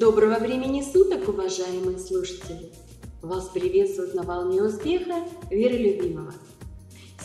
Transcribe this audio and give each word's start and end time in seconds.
Доброго 0.00 0.38
времени 0.38 0.80
суток, 0.80 1.28
уважаемые 1.28 1.98
слушатели! 1.98 2.72
Вас 3.20 3.50
приветствует 3.50 4.14
на 4.14 4.22
волне 4.22 4.62
успеха 4.62 5.26
Вера 5.50 5.74
Любимова. 5.74 6.32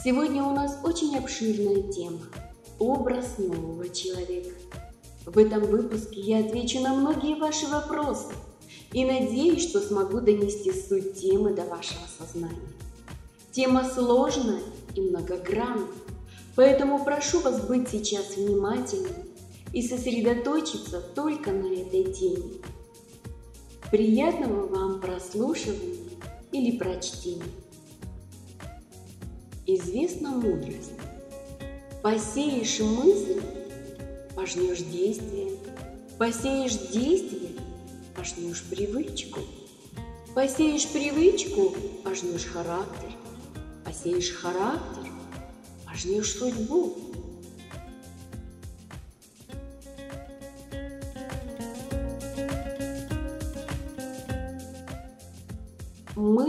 Сегодня 0.04 0.44
у 0.44 0.54
нас 0.54 0.80
очень 0.84 1.18
обширная 1.18 1.90
тема– 1.90 2.20
образ 2.80 3.38
нового 3.38 3.88
человека. 3.88 4.54
В 5.26 5.38
этом 5.38 5.62
выпуске 5.62 6.20
я 6.20 6.40
отвечу 6.40 6.82
на 6.82 6.94
многие 6.94 7.40
ваши 7.40 7.66
вопросы 7.68 8.34
и 8.92 9.06
надеюсь, 9.06 9.70
что 9.70 9.80
смогу 9.80 10.20
донести 10.20 10.74
суть 10.74 11.14
темы 11.14 11.54
до 11.54 11.64
вашего 11.64 12.04
сознания. 12.20 12.74
Тема 13.54 13.86
сложная 13.86 14.60
и 14.96 15.00
многогранная, 15.00 15.88
поэтому 16.58 17.06
прошу 17.06 17.40
вас 17.40 17.62
быть 17.62 17.88
сейчас 17.88 18.36
внимательными 18.36 19.35
и 19.76 19.82
сосредоточиться 19.82 21.02
только 21.02 21.52
на 21.52 21.68
этой 21.68 22.06
теме. 22.14 22.62
Приятного 23.92 24.68
вам 24.68 25.02
прослушивания 25.02 25.98
или 26.54 26.78
прочтения. 26.78 27.44
Известна 29.68 30.30
мудрость. 30.30 30.94
Посеешь 32.02 32.80
мысль, 32.80 33.42
пожнешь 34.34 34.80
действие. 34.80 35.58
Посеешь 36.18 36.78
действие, 36.94 37.52
пожнешь 38.16 38.64
привычку. 38.64 39.42
Посеешь 40.34 40.88
привычку, 40.88 41.76
пожнешь 42.02 42.46
характер. 42.46 43.12
Посеешь 43.84 44.32
характер, 44.32 45.12
пожнешь 45.86 46.32
судьбу. 46.32 46.96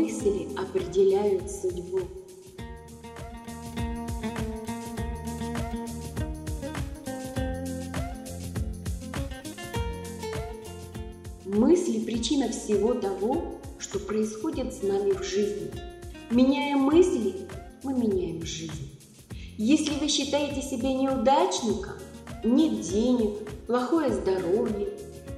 Мысли 0.07 0.47
определяют 0.57 1.51
судьбу. 1.51 1.99
Мысли– 11.45 11.99
причина 12.07 12.51
всего 12.51 12.95
того, 12.95 13.57
что 13.81 13.99
происходит 13.99 14.73
с 14.75 14.83
нами 14.85 15.11
в 15.11 15.25
жизни. 15.25 15.73
Меняя 16.31 16.77
мысли, 16.77 17.35
мы 17.83 17.95
меняем 17.95 18.47
жизнь. 18.47 18.97
Если 19.59 19.99
вы 19.99 20.07
считаете 20.07 20.63
себя 20.63 20.93
неудачником, 20.93 21.95
нет 22.45 22.81
денег, 22.81 23.39
плохое 23.67 24.13
здоровье, 24.13 24.89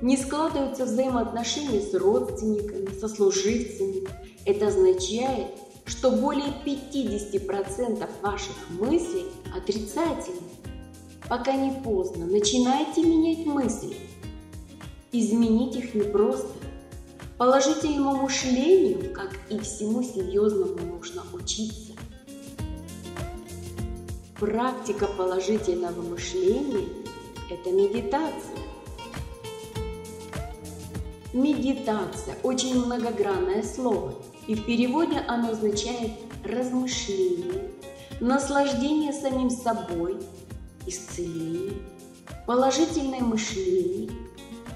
не 0.03 0.19
складываются 0.19 0.85
взаимоотношения 0.85 1.81
с 1.81 1.95
родственниками, 1.95 2.99
со 3.01 3.09
служивцами. 3.09 3.98
Это 4.49 4.69
означает, 4.69 5.49
что 5.85 6.11
более 6.11 6.55
50% 6.65 8.09
ваших 8.23 8.71
мыслей 8.71 9.27
отрицательны. 9.55 10.41
Пока 11.29 11.53
не 11.53 11.71
поздно, 11.83 12.25
начинайте 12.25 13.03
менять 13.03 13.45
мысли. 13.45 13.99
Изменить 15.13 15.77
их 15.77 15.95
непросто. 15.95 16.49
Положительному 17.37 18.23
мышлению, 18.23 19.13
как 19.13 19.37
и 19.51 19.59
всему 19.59 20.03
серьезному, 20.03 20.79
нужно 20.95 21.25
учиться. 21.35 21.93
Практика 24.41 25.07
положительного 25.09 26.01
мышления– 26.01 26.89
это 27.51 27.71
медитация. 27.71 28.57
Медитация– 31.35 32.35
очень 32.43 32.83
многогранное 32.83 33.63
слово, 33.63 34.15
и 34.49 34.55
в 34.55 34.65
переводе 34.65 35.19
оно 35.29 35.51
означает 35.51 36.13
размышление, 36.43 37.71
наслаждение 38.19 39.13
самим 39.13 39.51
собой, 39.51 40.17
исцеление, 40.87 41.75
положительное 42.47 43.21
мышление, 43.21 44.11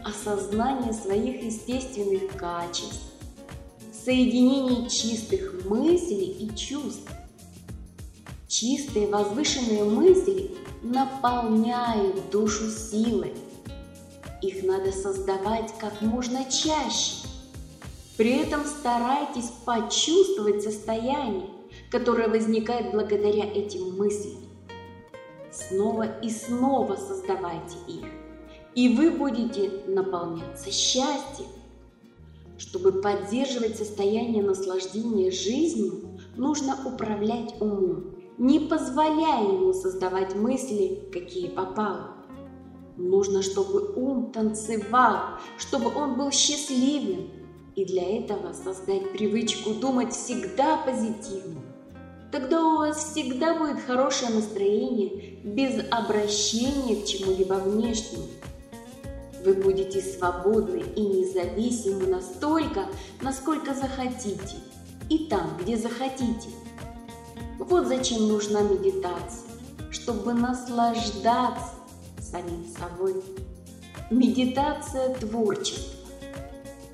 осознание 0.05 0.93
своих 0.93 1.43
естественных 1.43 2.37
качеств, 2.37 3.00
соединение 4.05 4.91
чистых 4.91 5.65
мыслей 5.65 6.37
и 6.38 6.55
чувств. 6.55 7.11
Чистые 8.47 9.06
возвышенные 9.06 9.84
мысли 9.84 10.55
наполняют 10.82 12.31
душу 12.31 12.71
силой, 12.71 13.32
их 14.43 14.62
надо 14.65 14.93
создавать 14.93 15.72
как 15.78 16.03
можно 16.03 16.44
чаще. 16.44 17.22
При 18.22 18.37
этом 18.37 18.65
старайтесь 18.65 19.50
почувствовать 19.65 20.62
состояние, 20.62 21.50
которое 21.91 22.28
возникает 22.28 22.93
благодаря 22.93 23.44
этим 23.47 23.97
мыслям. 23.97 24.44
Снова 25.50 26.21
и 26.21 26.31
снова 26.31 26.94
создавайте 26.94 27.78
их, 27.88 28.05
и 28.77 28.94
вы 28.94 29.11
будете 29.11 29.72
наполняться 29.88 30.71
счастьем. 30.71 31.49
Чтобы 32.59 32.93
поддерживать 33.03 33.77
состояние 33.77 34.44
наслаждения 34.44 35.32
жизнью, 35.32 36.16
нужно 36.37 36.78
управлять 36.84 37.61
умом, 37.61 38.15
не 38.38 38.61
позволяя 38.61 39.53
ему 39.53 39.72
создавать 39.72 40.37
мысли, 40.37 41.09
какие 41.12 41.49
попало. 41.49 42.19
Нужно, 42.97 43.43
чтобы 43.43 43.94
ум 43.97 44.31
танцевал, 44.31 45.41
чтобы 45.59 45.93
он 45.93 46.16
был 46.16 46.31
счастливым. 46.31 47.42
И 47.75 47.84
для 47.87 48.19
этого 48.19 48.53
создать 48.53 49.12
привычку 49.12 49.75
думать 49.75 50.12
всегда 50.12 50.77
позитивно. 50.78 51.62
Тогда 52.31 52.65
у 52.65 52.78
вас 52.78 53.12
всегда 53.12 53.59
будет 53.59 53.81
хорошее 53.84 54.31
настроение 54.31 55.38
без 55.43 55.82
обращения 55.91 57.03
к 57.03 57.06
чему-либо 57.06 57.55
внешнему. 57.55 58.27
Вы 59.44 59.55
будете 59.55 60.00
свободны 60.00 60.82
и 60.97 61.00
независимы 61.00 62.06
настолько, 62.06 62.87
насколько 63.21 63.75
захотите, 63.75 64.56
и 65.09 65.27
там, 65.27 65.59
где 65.61 65.77
захотите. 65.77 66.49
Вот 67.59 67.87
зачем 67.87 68.28
нужна 68.28 68.61
медитация, 68.62 69.49
чтобы 69.91 70.32
наслаждаться 70.32 71.75
самим 72.19 72.66
собой. 72.78 73.22
Медитация 74.11 75.15
творчества. 75.15 75.92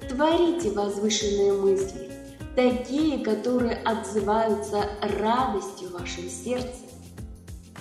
Творите 0.09 0.71
возвышенные 0.71 1.53
мысли, 1.53 2.11
такие, 2.57 3.23
которые 3.25 3.77
отзываются 3.77 4.91
радостью 5.03 5.89
в 5.89 5.93
вашем 5.93 6.29
сердце. 6.29 6.87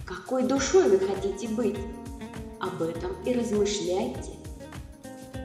Какой 0.05 0.43
душой 0.43 0.89
вы 0.89 0.99
хотите 0.99 1.47
быть? 1.47 1.77
Об 2.59 2.81
этом 2.81 3.11
и 3.25 3.33
размышляйте. 3.33 4.33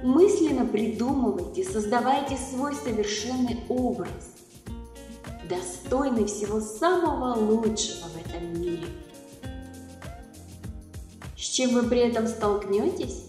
Мысленно 0.03 0.67
придумывайте, 0.67 1.65
создавайте 1.65 2.37
свой 2.37 2.75
совершенный 2.75 3.61
образ, 3.69 4.35
достойный 5.49 6.27
всего 6.27 6.61
самого 6.61 7.39
лучшего 7.39 8.09
в 8.09 8.27
этом 8.27 8.61
мире– 8.61 8.87
чем 11.53 11.75
вы 11.75 11.83
при 11.83 11.99
этом 11.99 12.29
столкнетесь? 12.29 13.25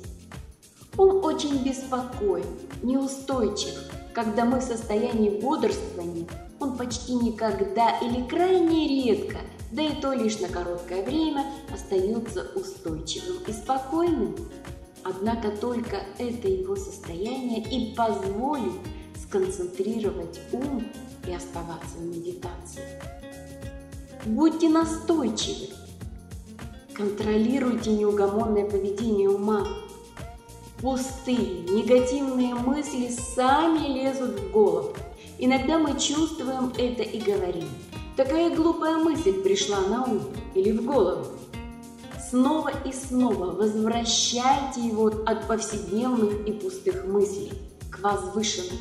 Он 0.98 1.24
очень 1.26 1.64
беспокоен, 1.64 2.46
неустойчив. 2.82 3.74
Когда 4.14 4.46
мы 4.46 4.60
в 4.60 4.64
состоянии 4.64 5.42
бодрствования, 5.42 6.28
он 6.60 6.78
почти 6.78 7.16
никогда 7.16 7.98
или 8.00 8.28
крайне 8.28 8.88
редко, 8.88 9.38
да 9.72 9.82
и 9.82 10.00
то 10.00 10.14
лишь 10.14 10.40
на 10.40 10.50
короткое 10.50 11.04
время, 11.04 11.46
остается 11.74 12.52
устойчивым 12.56 13.44
и 13.48 13.52
спокойным. 13.52 14.36
Однако 15.04 15.50
только 15.50 15.98
это 16.20 16.48
его 16.48 16.76
состояние 16.76 17.64
и 17.64 17.96
позволит 17.96 18.74
сконцентрировать 19.22 20.40
ум 20.52 20.86
и 21.28 21.34
оставаться 21.34 21.98
в 21.98 22.06
медитации. 22.06 22.84
Будьте 24.26 24.70
настойчивы, 24.70 25.74
Контролируйте 26.94 27.92
неугомонное 27.92 28.70
поведение 28.70 29.28
ума. 29.28 29.66
Пустые, 30.84 31.62
негативные 31.62 32.54
мысли 32.56 33.08
сами 33.08 33.88
лезут 33.88 34.38
в 34.38 34.52
голову. 34.52 34.94
Иногда 35.40 35.80
мы 35.80 35.98
чувствуем 35.98 36.74
это 36.78 37.04
и 37.04 37.22
говорим. 37.22 37.70
Такая 38.18 38.54
глупая 38.54 38.98
мысль 38.98 39.32
пришла 39.32 39.80
на 39.80 40.04
ум 40.04 40.24
или 40.54 40.72
в 40.72 40.84
голову. 40.84 41.26
Снова 42.30 42.70
и 42.84 42.92
снова 42.92 43.52
возвращайте 43.52 44.82
его 44.82 45.06
от 45.26 45.48
повседневных 45.48 46.46
и 46.46 46.52
пустых 46.52 47.06
мыслей 47.06 47.54
к 47.90 48.00
возвышенным. 48.00 48.78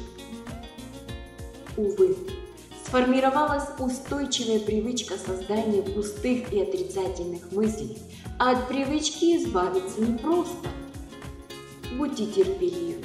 Увы, 1.76 2.16
сформировалась 2.84 3.68
устойчивая 3.78 4.58
привычка 4.58 5.14
создания 5.16 5.82
пустых 5.82 6.52
и 6.52 6.62
отрицательных 6.62 7.52
мыслей, 7.52 7.96
а 8.40 8.50
от 8.50 8.66
привычки 8.66 9.36
избавиться 9.36 10.00
непросто. 10.00 10.68
Будьте 11.98 12.26
терпеливы. 12.26 13.04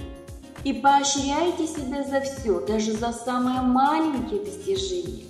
и 0.63 0.74
поощряйте 0.74 1.66
себя 1.66 2.04
за 2.04 2.19
все, 2.22 2.60
даже 2.66 2.92
за 2.92 3.13
самые 3.13 3.62
маленькие 3.62 4.42
достижения. 4.44 5.24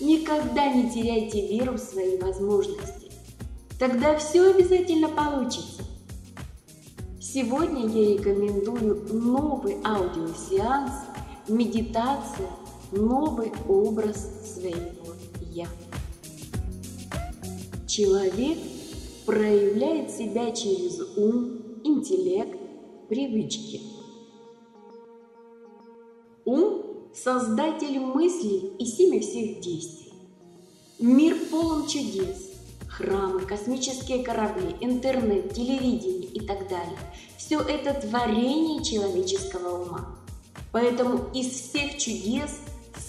Никогда 0.00 0.68
не 0.72 0.90
теряйте 0.90 1.48
веру 1.48 1.72
в 1.72 1.78
свои 1.78 2.18
возможности. 2.18 3.10
Тогда 3.78 4.16
все 4.16 4.50
обязательно 4.50 5.08
получится. 5.08 5.82
Сегодня 7.20 7.86
я 7.88 8.16
рекомендую 8.16 9.08
новый 9.12 9.76
аудиосеанс 9.84 10.92
«Медитация. 11.48 12.50
Новый 12.92 13.52
образ 13.66 14.28
своего 14.54 15.14
Я». 15.40 15.66
Человек 17.88 18.58
проявляет 19.26 20.12
себя 20.12 20.52
через 20.52 21.00
ум, 21.16 21.60
интеллект, 21.82 22.56
привычки. 23.08 23.82
Ум– 26.44 26.82
создатель 27.14 27.98
мыслей 28.00 28.72
и 28.78 28.86
семя 28.86 29.20
всех 29.20 29.60
действий. 29.60 30.12
Мир 30.98 31.36
полон 31.50 31.86
чудес, 31.86 32.50
храмы, 32.88 33.42
космические 33.42 34.22
корабли, 34.22 34.76
интернет, 34.80 35.52
телевидение 35.52 36.28
и 36.28 36.40
так 36.40 36.68
далее. 36.68 36.98
Все 37.36 37.60
это 37.60 37.94
творение 38.00 38.82
человеческого 38.82 39.84
ума. 39.84 40.18
Поэтому 40.72 41.30
из 41.32 41.48
всех 41.48 41.98
чудес 41.98 42.58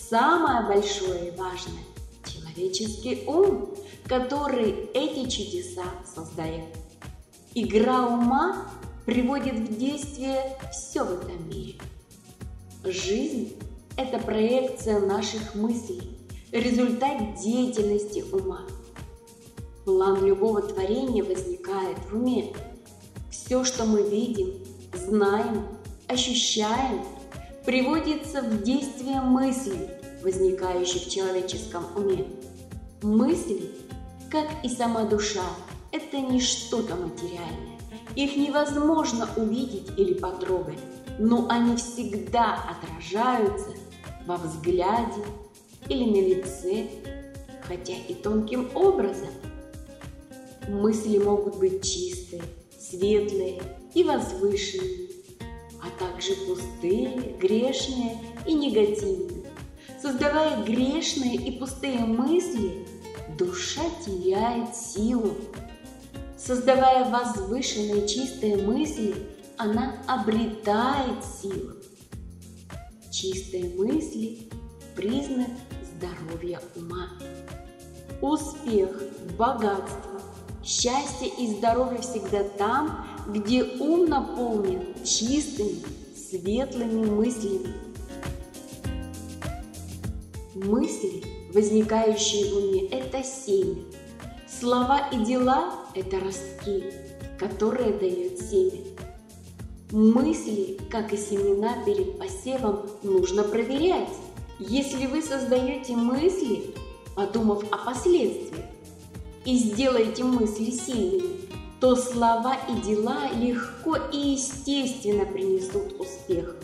самое 0.09 0.67
большое 0.67 1.29
и 1.29 1.37
важное– 1.37 1.83
человеческий 2.25 3.23
ум, 3.27 3.69
который 4.05 4.89
эти 4.93 5.29
чудеса 5.29 5.85
создает. 6.05 6.65
Игра 7.53 8.07
ума 8.07 8.69
приводит 9.05 9.55
в 9.55 9.77
действие 9.77 10.57
все 10.71 11.03
в 11.03 11.11
этом 11.11 11.47
мире. 11.47 11.75
Жизнь– 12.83 13.55
это 13.97 14.19
проекция 14.19 14.99
наших 14.99 15.55
мыслей, 15.55 16.17
результат 16.51 17.35
деятельности 17.41 18.23
ума. 18.31 18.61
План 19.85 20.25
любого 20.25 20.61
творения 20.61 21.23
возникает 21.23 21.97
в 22.09 22.15
уме. 22.15 22.53
Все, 23.29 23.63
что 23.63 23.85
мы 23.85 24.09
видим, 24.09 24.53
знаем, 24.93 25.67
ощущаем, 26.07 27.05
приводится 27.65 28.41
в 28.41 28.63
действие 28.63 29.21
мыслей, 29.21 29.89
возникающих 30.23 31.03
в 31.03 31.11
человеческом 31.11 31.85
уме. 31.95 32.25
Мысли, 33.03 33.69
как 34.31 34.47
и 34.63 34.69
сама 34.69 35.03
душа, 35.03 35.45
это 35.91 36.17
не 36.17 36.39
что-то 36.39 36.95
материальное. 36.95 37.74
Их 38.15 38.35
невозможно 38.37 39.27
увидеть 39.35 39.89
или 39.97 40.13
потрогать, 40.13 40.79
но 41.19 41.47
они 41.49 41.75
всегда 41.75 42.57
отражаются 42.69 43.71
во 44.25 44.37
взгляде 44.37 45.23
или 45.89 46.05
на 46.09 46.27
лице, 46.27 46.87
хотя 47.67 47.93
и 47.93 48.13
тонким 48.13 48.69
образом– 48.73 49.29
Мысли 50.67 51.19
могут 51.19 51.57
быть 51.57 51.83
чистые, 51.83 52.41
светлые 52.79 53.61
и 53.93 54.03
возвышенные, 54.03 55.09
а 55.79 55.99
также 55.99 56.33
пустые, 56.47 57.35
грешные 57.39 58.17
и 58.47 58.53
негативные. 58.53 59.45
Создавая 60.01 60.63
грешные 60.63 61.35
и 61.35 61.59
пустые 61.59 61.99
мысли, 61.99 62.87
душа 63.37 63.83
теряет 64.03 64.75
силу. 64.75 65.35
Создавая 66.45 67.09
возвышенные 67.09 68.07
чистые 68.07 68.57
мысли, 68.57 69.15
она 69.57 69.95
обретает 70.07 71.23
силу. 71.41 71.71
Чистые 73.11 73.73
мысли– 73.75 74.47
признак 74.95 75.49
здоровья 75.95 76.61
ума. 76.75 77.09
Успех, 78.21 78.91
богатство, 79.39 80.21
Счастье 80.63 81.29
и 81.39 81.55
здоровье 81.57 82.01
всегда 82.01 82.43
там, 82.43 83.07
где 83.27 83.63
ум 83.63 84.07
наполнен 84.07 84.95
чистыми, 85.03 85.83
светлыми 86.15 87.05
мыслями. 87.05 87.73
Мысли, 90.53 91.23
возникающие 91.53 92.51
в 92.51 92.57
уме, 92.57 92.87
это 92.89 93.23
семя. 93.23 93.81
Слова 94.47 95.07
и 95.11 95.25
дела– 95.25 95.73
это 95.95 96.19
ростки, 96.19 96.83
которые 97.39 97.93
дают 97.93 98.39
семя. 98.39 98.81
Мысли, 99.91 100.77
как 100.89 101.13
и 101.13 101.17
семена 101.17 101.83
перед 101.85 102.19
посевом, 102.19 102.89
нужно 103.03 103.43
проверять. 103.43 104.09
Если 104.59 105.05
вы 105.05 105.21
создаете 105.21 105.95
мысли, 105.95 106.73
подумав 107.15 107.63
о 107.71 107.77
последствиях, 107.77 108.65
и 109.45 109.57
сделаете 109.57 110.23
мысли 110.23 110.71
сильными, 110.71 111.35
то 111.79 111.95
слова 111.95 112.57
и 112.67 112.81
дела 112.81 113.31
легко 113.33 113.95
и 114.11 114.31
естественно 114.31 115.25
принесут 115.25 115.99
успех. 115.99 116.55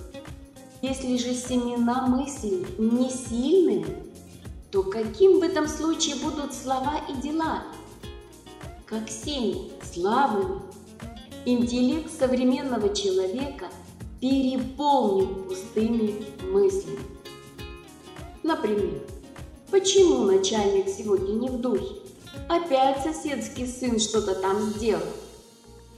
Если 0.82 1.16
же 1.18 1.36
семена 1.36 2.08
мыслей 2.08 2.66
не 2.80 3.10
сильные, 3.12 3.86
то 4.72 4.82
каким 4.82 5.40
в 5.40 5.44
этом 5.44 5.68
случае 5.68 6.16
будут 6.16 6.56
слова 6.56 7.02
и 7.08 7.22
дела? 7.22 7.66
Как 8.92 9.10
семя, 9.10 9.70
слабыми. 9.82 10.60
Интеллект 11.46 12.12
современного 12.12 12.94
человека 12.94 13.68
переполнен 14.20 15.46
пустыми 15.46 16.26
мыслями. 16.52 17.00
Например, 18.44 19.02
почему 19.72 20.26
начальник 20.26 20.90
сегодня 20.90 21.32
не 21.36 21.48
в 21.48 21.62
духе? 21.62 22.02
Опять 22.50 23.02
соседский 23.02 23.66
сын 23.66 23.98
что-то 23.98 24.36
там 24.36 24.60
сделал. 24.60 25.08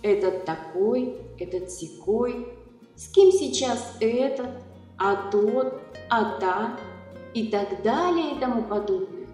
Этот 0.03 0.45
такой, 0.45 1.17
этот 1.39 1.71
секой. 1.71 2.47
С 2.95 3.07
кем 3.07 3.31
сейчас 3.31 3.83
этот, 4.01 4.51
а 4.99 5.31
тот, 5.31 5.81
а 6.11 6.37
та 6.39 6.79
и 7.33 7.47
так 7.47 7.81
далее 7.81 8.35
и 8.35 8.39
тому 8.39 8.61
подобное. 8.61 9.27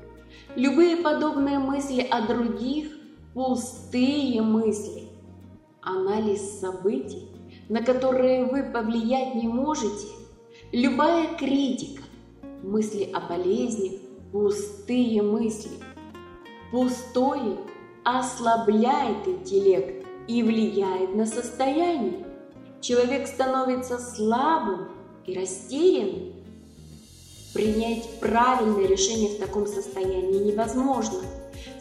Любые 0.56 0.96
подобные 0.96 1.60
мысли 1.60 2.08
о 2.10 2.26
других– 2.26 2.94
пустые 3.34 4.42
мысли. 4.42 5.10
Анализ 5.82 6.60
событий, 6.60 7.28
на 7.70 7.82
которые 7.84 8.46
вы 8.46 8.64
повлиять 8.64 9.36
не 9.36 9.48
можете, 9.48 10.08
любая 10.72 11.36
критика, 11.38 12.04
мысли 12.64 13.10
о 13.14 13.22
болезнях– 13.22 13.94
пустые 14.32 15.22
мысли– 15.24 15.72
Пустое 16.72 17.58
ослабляет 18.04 19.28
интеллект 19.28 20.06
и 20.28 20.44
влияет 20.44 21.16
на 21.16 21.26
состояние. 21.26 22.26
Человек 22.80 23.28
становится 23.28 23.98
слабым 23.98 24.90
и 25.26 25.34
растерянным. 25.34 26.34
Принять 27.56 28.20
правильное 28.20 28.86
решение 28.86 29.36
в 29.36 29.40
таком 29.40 29.66
состоянии 29.66 30.52
невозможно. 30.52 31.22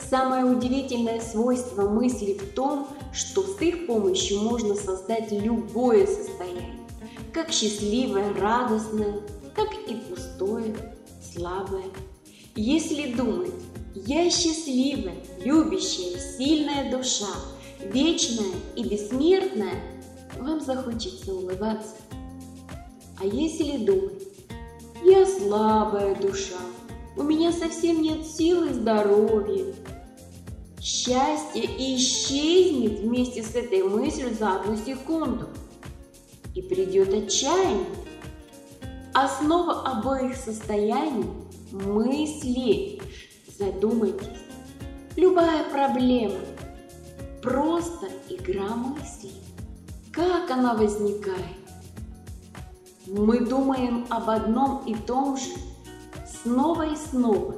Самое 0.08 0.44
удивительное 0.44 1.20
свойство 1.20 1.86
мысли 1.86 2.32
в 2.32 2.54
том, 2.54 2.88
что 3.12 3.42
с 3.42 3.60
их 3.60 3.86
помощью 3.86 4.40
можно 4.40 4.74
создать 4.74 5.30
любое 5.32 6.06
состояние, 6.06 6.78
как 7.32 7.52
счастливое, 7.52 8.32
радостное, 8.32 9.20
так 9.54 9.68
и 9.86 9.96
пустое, 9.96 10.74
слабое. 11.20 11.84
Если 12.56 13.12
думать, 13.12 13.52
я 13.94 14.30
счастливая, 14.30 15.16
любящая, 15.44 16.18
сильная 16.18 16.90
душа, 16.90 17.34
вечная 17.82 18.54
и 18.76 18.84
бессмертная, 18.84 19.82
вам 20.38 20.62
захочется 20.62 21.34
улыбаться. 21.34 21.96
А 23.20 23.26
если 23.26 23.84
думать, 23.84 24.22
я 25.04 25.26
слабая 25.26 26.14
душа, 26.14 26.56
у 27.16 27.24
меня 27.24 27.52
совсем 27.52 28.00
нет 28.00 28.24
сил 28.24 28.64
и 28.64 28.72
здоровья, 28.72 29.74
счастье 30.80 31.64
исчезнет 31.64 33.00
вместе 33.00 33.42
с 33.42 33.54
этой 33.54 33.82
мыслью 33.82 34.34
за 34.34 34.56
одну 34.56 34.76
секунду. 34.76 35.48
И 36.54 36.62
придет 36.62 37.12
отчаяние. 37.12 37.86
Основа 39.14 39.82
обоих 39.82 40.36
состояний– 40.36 41.26
мысли. 41.72 43.00
Задумайтесь, 43.58 44.44
любая 45.16 45.64
проблема– 45.70 46.38
просто 47.42 48.08
игра 48.28 48.68
мыслей. 48.76 49.34
Как 50.12 50.50
она 50.50 50.74
возникает? 50.74 51.58
Мы 53.06 53.40
думаем 53.40 54.06
об 54.10 54.28
одном 54.28 54.84
и 54.84 54.94
том 54.94 55.36
же 55.36 55.50
снова 56.42 56.92
и 56.92 56.96
снова, 56.96 57.56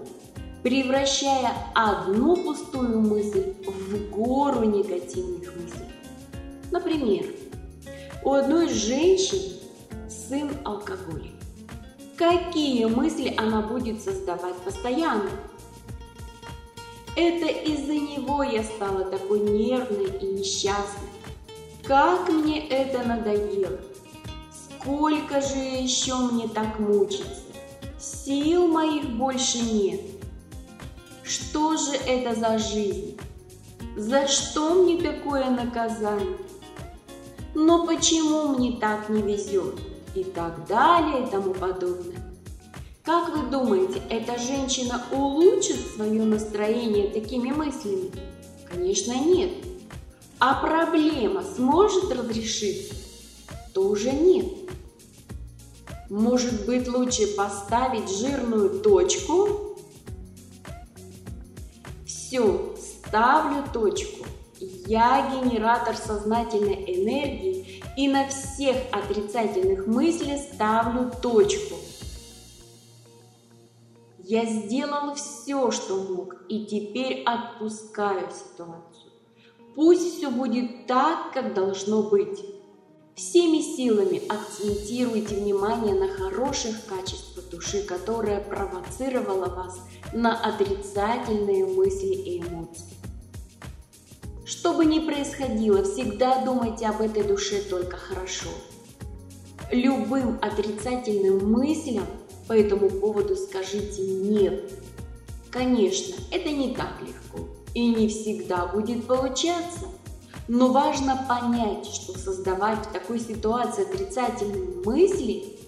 превращая 0.63 1.53
одну 1.75 2.40
пустую 2.61 3.01
мысль 3.01 3.55
в 3.67 4.11
гору 4.11 4.65
негативных 4.65 5.55
мыслей. 5.57 5.87
Например, 6.71 7.25
у 8.25 8.33
одной 8.33 8.69
женщины 8.69 9.55
сын 10.09 10.51
алкоголик. 10.65 11.33
Какие 12.17 12.85
мысли 12.85 13.35
она 13.37 13.63
будет 13.63 14.03
создавать 14.03 14.57
постоянно? 14.57 15.31
Это 17.17 17.47
из-за 17.47 17.95
него 17.95 18.43
я 18.43 18.63
стала 18.63 19.05
такой 19.05 19.41
нервной 19.41 20.11
и 20.21 20.27
несчастной. 20.27 21.09
Как 21.83 22.29
мне 22.29 22.69
это 22.69 23.07
надоело! 23.07 23.81
Сколько 24.53 25.41
же 25.41 25.57
еще 25.57 26.17
мне 26.17 26.47
так 26.49 26.79
мучиться? 26.79 27.43
Сил 27.99 28.69
моих 28.69 29.11
больше 29.17 29.59
нет. 29.59 30.20
Что 31.31 31.77
же 31.77 31.93
это 31.93 32.35
за 32.35 32.59
жизнь? 32.59 33.17
За 33.97 34.27
что 34.27 34.75
мне 34.75 35.01
такое 35.01 35.49
наказание? 35.49 36.37
Но 37.55 37.87
почему 37.87 38.49
мне 38.49 38.81
так 38.81 39.09
не 39.09 39.23
везет? 39.23 39.77
И 40.17 40.25
так 40.25 40.67
далее 40.67 41.25
и 41.25 41.31
тому 41.31 41.55
подобное. 41.55 42.17
Как 43.05 43.33
вы 43.33 43.49
думаете, 43.49 44.03
эта 44.11 44.41
женщина 44.41 45.05
улучшит 45.13 45.79
свое 45.95 46.25
настроение 46.25 47.07
такими 47.11 47.53
мыслями? 47.53 48.11
Конечно, 48.69 49.13
нет. 49.13 49.53
А 50.41 50.61
проблема 50.61 51.45
сможет 51.45 52.11
разрешиться? 52.11 52.97
Тоже 53.73 54.11
нет. 54.11 54.49
Может 56.09 56.67
быть, 56.67 56.89
лучше 56.89 57.29
поставить 57.37 58.11
жирную 58.11 58.81
точку? 58.81 59.70
Все, 62.31 62.77
ставлю 62.79 63.65
точку. 63.73 64.25
Я 64.61 65.33
генератор 65.33 65.97
сознательной 65.97 66.85
энергии 66.87 67.83
и 67.97 68.07
на 68.07 68.29
всех 68.29 68.77
отрицательных 68.93 69.89
мыслях 69.89 70.41
ставлю 70.41 71.11
точку. 71.21 71.75
Я 74.19 74.47
сделал 74.47 75.17
все, 75.17 75.73
что 75.73 75.97
мог, 75.97 76.37
и 76.49 76.67
теперь 76.67 77.25
отпускаю 77.25 78.29
ситуацию. 78.31 79.11
Пусть 79.75 80.19
все 80.19 80.31
будет 80.31 80.87
так, 80.87 81.33
как 81.33 81.53
должно 81.53 82.05
быть. 82.05 82.45
Всеми 83.17 83.61
силами 83.61 84.23
акцентируйте 84.29 85.35
внимание 85.35 85.97
на 85.97 86.07
хороших 86.07 86.87
качествах 86.87 87.30
души, 87.51 87.83
которая 87.83 88.41
провоцировала 88.41 89.47
вас 89.47 89.81
на 90.13 90.39
отрицательные 90.39 91.67
мысли 91.67 92.15
и 92.15 92.41
эмоции. 92.41 92.95
Что 94.45 94.75
бы 94.75 94.85
ни 94.85 94.99
происходило, 94.99 95.83
всегда 95.85 96.45
думайте 96.45 96.87
об 96.87 97.01
этой 97.01 97.23
душе 97.23 97.61
только 97.61 97.97
хорошо. 97.97 98.49
Любым 99.71 100.39
отрицательным 100.43 101.51
мыслям 101.51 102.07
по 102.49 102.53
этому 102.53 102.91
поводу 102.91 103.37
скажите 103.37 104.03
«нет». 104.03 104.73
Конечно, 105.51 106.15
это 106.31 106.49
не 106.51 106.75
так 106.75 107.01
легко 107.01 107.49
и 107.75 107.95
не 107.95 108.09
всегда 108.09 108.67
будет 108.67 109.07
получаться, 109.07 109.87
но 110.49 110.73
важно 110.73 111.25
понять, 111.29 111.87
что 111.87 112.19
создавать 112.19 112.87
в 112.87 112.93
такой 112.93 113.21
ситуации 113.21 113.83
отрицательные 113.83 114.83
мысли 114.85 115.60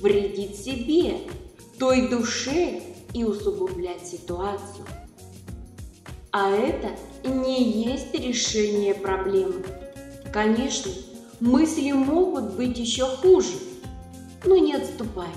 вредит 0.00 0.56
себе, 0.56 1.18
той 1.78 2.08
душе 2.08 2.82
и 3.14 3.24
усугублять 3.24 4.06
ситуацию. 4.06 4.84
А 6.30 6.50
это 6.50 6.90
не 7.24 7.84
есть 7.84 8.12
решение 8.14 8.94
проблемы. 8.94 9.64
Конечно, 10.32 10.92
мысли 11.40 11.92
могут 11.92 12.54
быть 12.54 12.78
еще 12.78 13.04
хуже, 13.06 13.54
но 14.44 14.56
не 14.56 14.74
отступайте. 14.74 15.32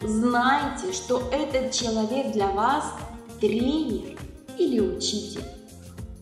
Знайте, 0.00 0.92
что 0.92 1.22
этот 1.32 1.72
человек 1.72 2.32
для 2.32 2.48
вас 2.48 2.84
тренер 3.40 4.18
или 4.58 4.78
учитель. 4.80 5.44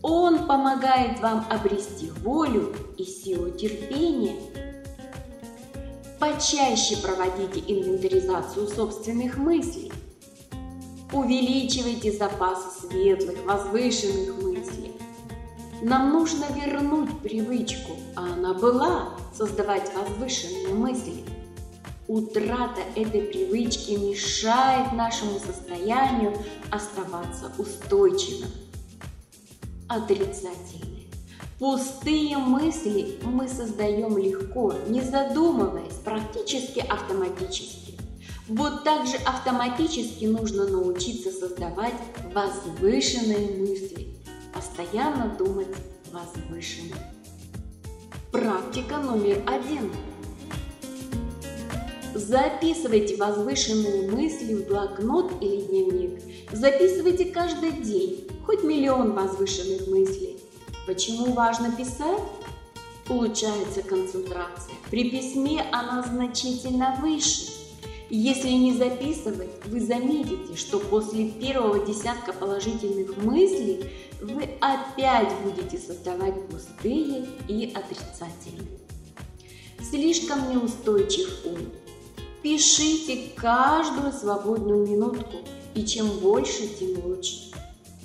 Он 0.01 0.47
помогает 0.47 1.19
вам 1.19 1.45
обрести 1.49 2.09
волю 2.23 2.73
и 2.97 3.03
силу 3.03 3.49
терпения. 3.51 4.35
Почаще 6.25 6.97
проводите 6.97 7.59
инвентаризацию 7.71 8.67
собственных 8.67 9.37
мыслей. 9.37 9.91
Увеличивайте 11.13 12.11
запасы 12.11 12.81
светлых, 12.81 13.45
возвышенных 13.45 14.41
мыслей. 14.41 14.93
Нам 15.83 16.09
нужно 16.09 16.45
вернуть 16.55 17.19
привычку, 17.19 17.91
а 18.15 18.33
она 18.33 18.55
была, 18.55 19.09
создавать 19.37 19.91
возвышенные 19.93 20.73
мысли– 20.73 21.23
Утрата 22.07 22.81
этой 22.95 23.21
привычки 23.23 23.93
мешает 23.93 24.93
нашему 24.93 25.39
состоянию 25.39 26.37
оставаться 26.69 27.51
устойчивым. 27.57 28.51
Отрицательные. 29.89 30.94
Пустые 31.59 32.37
мысли 32.37 33.17
мы 33.23 33.47
создаем 33.47 34.17
легко, 34.17 34.73
не 34.87 35.01
задумываясь, 35.01 35.93
практически 36.03 36.79
автоматически. 36.79 37.97
Вот 38.47 38.83
так 38.83 39.07
же 39.07 39.15
автоматически 39.25 40.25
нужно 40.25 40.67
научиться 40.67 41.31
создавать 41.31 41.95
возвышенные 42.33 43.57
мысли, 43.59 44.15
постоянно 44.53 45.35
думать 45.37 45.75
возвышенно. 46.11 46.97
Практика 48.31 48.97
номер 48.97 49.41
один– 49.47 49.91
Записывайте 52.15 53.17
возвышенные 53.17 54.09
мысли 54.09 54.53
в 54.53 54.67
блокнот 54.67 55.33
или 55.41 55.63
дневник. 55.63 56.21
Записывайте 56.49 57.25
каждый 57.25 57.73
день, 57.73 58.25
хоть 58.45 58.63
миллион 58.63 59.11
возвышенных 59.11 59.87
мыслей. 59.87 60.34
Почему 60.85 61.33
важно 61.33 61.71
писать? 61.71 62.21
Улучшается 63.09 63.81
концентрация. 63.81 64.75
При 64.91 65.09
письме 65.09 65.65
она 65.71 66.03
значительно 66.03 66.97
выше. 67.01 67.51
Если 68.11 68.49
не 68.49 68.73
записывать, 68.73 69.49
вы 69.65 69.81
заметите, 69.81 70.55
что 70.55 70.79
после 70.79 71.29
первого 71.29 71.83
десятка 71.83 72.33
положительных 72.33 73.17
мыслей 73.17 73.89
вы 74.21 74.49
опять 74.61 75.31
будете 75.43 75.79
создавать 75.79 76.47
пустые 76.47 77.25
и 77.47 77.73
отрицательные. 77.73 78.79
Слишком 79.81 80.51
неустойчив 80.51 81.45
ум. 81.45 81.71
Пишите 82.43 83.31
каждую 83.35 84.13
свободную 84.13 84.85
минутку, 84.85 85.37
и 85.73 85.83
чем 85.83 86.07
больше, 86.19 86.67
тем 86.67 87.03
лучше. 87.03 87.51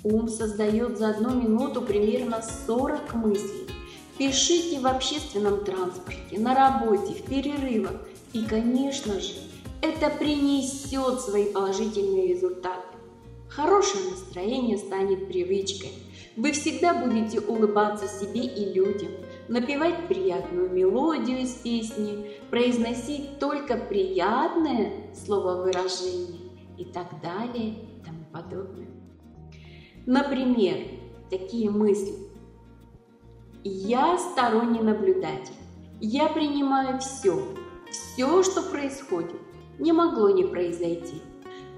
Ум 0.02 0.28
создает 0.28 0.99
за 0.99 1.11
одну 1.11 1.30
минуту 1.30 1.83
примерно 1.83 2.42
40 2.66 3.14
мыслей. 3.14 3.69
Пишите 4.16 4.80
в 4.80 4.87
общественном 4.87 5.64
транспорте, 5.64 6.38
на 6.38 6.54
работе, 6.54 7.14
в 7.14 7.23
перерывах. 7.23 8.00
И, 8.33 8.45
конечно 8.45 9.21
же, 9.21 9.35
это 9.83 10.11
принесет 10.11 11.21
свои 11.21 11.47
положительные 11.52 12.28
результаты. 12.28 12.80
Хорошее 13.49 14.11
настроение 14.11 14.78
станет 14.78 15.28
привычкой. 15.28 15.90
Вы 16.37 16.52
всегда 16.52 16.95
будете 16.95 17.40
улыбаться 17.40 18.07
себе 18.07 18.42
и 18.42 18.73
людям– 18.73 19.11
напевать 19.50 20.07
приятную 20.07 20.71
мелодию 20.71 21.40
из 21.40 21.54
песни, 21.54 22.37
произносить 22.50 23.40
только 23.40 23.76
приятное 23.76 25.12
слововыражение 25.12 26.40
и 26.78 26.85
так 26.85 27.21
далее 27.21 27.71
и 27.71 28.04
тому 28.04 28.25
подобное. 28.33 28.89
Например, 30.11 30.76
такие 31.31 31.71
мысли. 31.71 32.12
Я 33.62 34.19
сторонний 34.19 34.81
наблюдатель. 34.81 35.55
Я 36.00 36.26
принимаю 36.26 36.99
все. 36.99 37.40
Все, 37.88 38.43
что 38.43 38.61
происходит, 38.62 39.37
не 39.79 39.93
могло 39.93 40.31
не 40.31 40.43
произойти. 40.43 41.23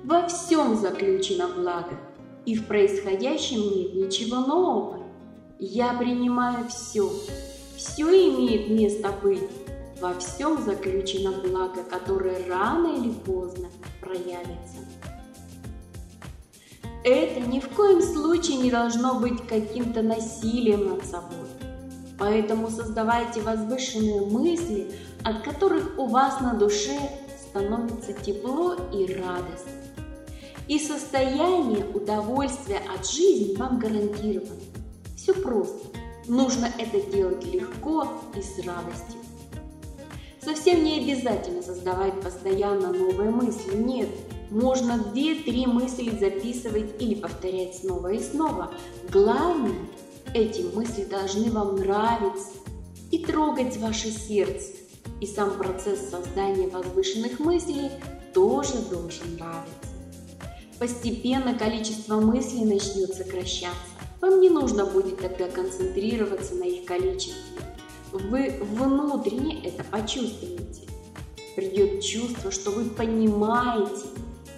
Во 0.03 0.29
всем 0.29 0.77
заключено 0.77 1.47
благо, 1.55 1.95
и 2.47 2.55
в 2.55 2.67
происходящем 2.69 3.61
нет 3.61 3.95
ничего 3.97 4.37
нового. 4.41 5.03
Я 5.59 5.93
принимаю 5.93 6.67
все, 6.69 7.13
все 7.77 8.05
имеет 8.05 8.71
место 8.71 9.11
быть. 9.23 9.43
Во 10.01 10.15
всем 10.15 10.57
заключено 10.65 11.33
благо, 11.33 11.83
которое 11.83 12.49
рано 12.49 12.97
или 12.97 13.11
поздно 13.11 13.69
проявится. 14.01 14.79
Это 17.05 17.41
ни 17.41 17.59
в 17.59 17.69
коем 17.71 18.01
случае 18.01 18.59
не 18.59 18.71
должно 18.71 19.19
быть 19.19 19.47
каким-то 19.49 20.03
насилием 20.03 20.89
над 20.89 21.05
собой. 21.05 21.49
Поэтому 22.17 22.71
создавайте 22.71 23.41
возвышенные 23.41 24.21
мысли, 24.21 24.93
от 25.25 25.43
которых 25.43 25.99
у 25.99 26.07
вас 26.07 26.41
на 26.41 26.55
душе 26.55 26.97
становится 27.49 28.13
тепло 28.13 28.77
и 28.93 29.13
радость. 29.15 29.67
И 30.69 30.79
состояние 30.79 31.85
удовольствия 31.93 32.81
от 32.97 33.11
жизни 33.11 33.57
вам 33.57 33.81
гарантировано. 33.81 34.61
Все 35.17 35.35
просто. 35.35 35.89
Нужно 36.29 36.69
это 36.79 37.01
делать 37.11 37.45
легко 37.53 38.07
и 38.37 38.41
с 38.41 38.65
радостью. 38.65 39.21
Совсем 40.41 40.85
не 40.85 41.01
обязательно 41.01 41.63
создавать 41.63 42.21
постоянно 42.21 42.93
новые 42.93 43.31
мысли. 43.31 43.77
Нет, 43.77 44.09
можно 44.53 44.99
две-три 44.99 45.67
мысли 45.67 46.11
записывать 46.11 47.01
или 47.01 47.15
повторять 47.15 47.77
снова 47.77 48.13
и 48.13 48.21
снова. 48.21 48.71
Главное, 49.11 49.75
эти 50.35 50.61
мысли 50.75 51.05
должны 51.05 51.51
вам 51.51 51.77
нравиться 51.77 52.51
и 53.11 53.19
трогать 53.25 53.79
ваше 53.79 54.11
сердце. 54.11 54.73
И 55.21 55.27
сам 55.27 55.57
процесс 55.57 56.11
создания 56.11 56.69
возвышенных 56.69 57.39
мыслей 57.39 57.91
тоже 58.35 58.75
должен 58.91 59.37
нравиться. 59.37 59.89
Постепенно 60.79 61.55
количество 61.55 62.21
мыслей 62.21 62.65
начнет 62.65 63.15
сокращаться. 63.15 63.79
Вам 64.21 64.41
не 64.41 64.51
нужно 64.51 64.85
будет 64.85 65.19
тогда 65.19 65.49
концентрироваться 65.49 66.55
на 66.57 66.65
их 66.65 66.85
количестве. 66.85 67.37
Вы 68.13 68.59
внутренне 68.61 69.65
это 69.65 69.83
почувствуете. 69.85 70.83
Придет 71.57 72.03
чувство, 72.03 72.51
что 72.51 72.71
вы 72.71 72.85
понимаете 72.85 74.07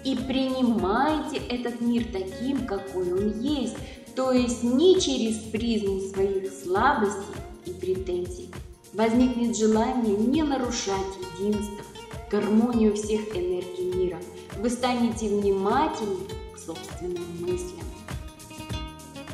и 0.05 0.15
принимаете 0.15 1.37
этот 1.37 1.81
мир 1.81 2.05
таким, 2.13 2.67
какой 2.67 3.11
он 3.11 3.41
есть, 3.41 3.75
то 4.15 4.31
есть 4.31 4.63
не 4.63 5.01
через 5.01 5.37
призму 5.51 5.99
своих 5.99 6.53
слабостей 6.53 7.23
и 7.65 7.71
претензий. 7.71 8.49
Возникнет 8.93 9.57
желание 9.57 10.15
не 10.15 10.43
нарушать 10.43 10.95
единство, 11.39 11.83
гармонию 12.31 12.95
всех 12.95 13.35
энергий 13.35 13.91
мира. 13.93 14.19
Вы 14.59 14.69
станете 14.69 15.27
внимательны 15.27 16.19
к 16.53 16.59
собственным 16.59 17.25
мыслям. 17.41 17.83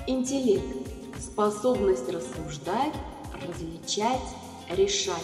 Интеллект– 0.08 0.66
способность 1.20 2.10
рассуждать, 2.10 2.94
различать, 3.46 4.22
решать. 4.70 5.18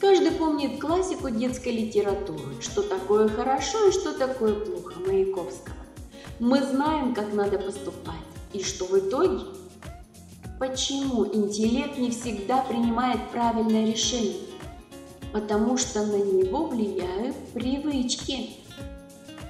Каждый 0.00 0.30
помнит 0.30 0.80
классику 0.80 1.28
детской 1.28 1.72
литературы, 1.72 2.60
что 2.60 2.82
такое 2.82 3.28
хорошо 3.28 3.88
и 3.88 3.92
что 3.92 4.12
такое 4.12 4.54
плохо 4.54 4.94
Маяковского. 5.00 5.74
Мы 6.38 6.62
знаем, 6.62 7.14
как 7.14 7.32
надо 7.32 7.58
поступать, 7.58 8.14
и 8.52 8.62
что 8.62 8.84
в 8.84 8.96
итоге? 8.96 9.44
Почему 10.60 11.26
интеллект 11.26 11.98
не 11.98 12.12
всегда 12.12 12.58
принимает 12.58 13.28
правильное 13.32 13.90
решение? 13.90 14.38
Потому 15.32 15.76
что 15.76 16.06
на 16.06 16.16
него 16.16 16.66
влияют 16.66 17.36
привычки. 17.52 18.50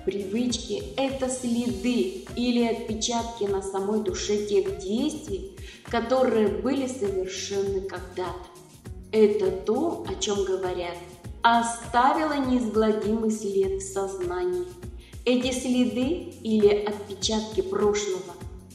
Привычки– 0.06 0.82
это 0.96 1.28
следы 1.28 2.24
или 2.36 2.64
отпечатки 2.64 3.44
на 3.44 3.60
самой 3.60 4.00
душе 4.00 4.46
тех 4.46 4.78
действий, 4.78 5.58
которые 5.90 6.48
были 6.48 6.86
совершены 6.86 7.82
когда-то. 7.82 8.47
Это 9.10 9.50
то, 9.50 10.04
о 10.08 10.14
чем 10.20 10.44
говорят, 10.44 10.96
оставило 11.42 12.34
неизгладимый 12.34 13.30
след 13.30 13.82
в 13.82 13.92
сознании. 13.92 14.66
Эти 15.24 15.52
следы 15.52 16.34
или 16.42 16.68
отпечатки 16.68 17.62
прошлого 17.62 18.34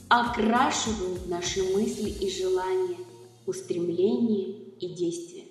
окрашивают 0.09 1.27
наши 1.27 1.63
мысли 1.75 2.09
и 2.09 2.29
желания, 2.31 2.97
устремления 3.45 4.53
и 4.79 4.87
действия. 4.89 5.43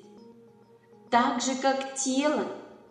Так 1.10 1.42
же, 1.42 1.54
как 1.60 1.94
тело 1.94 2.44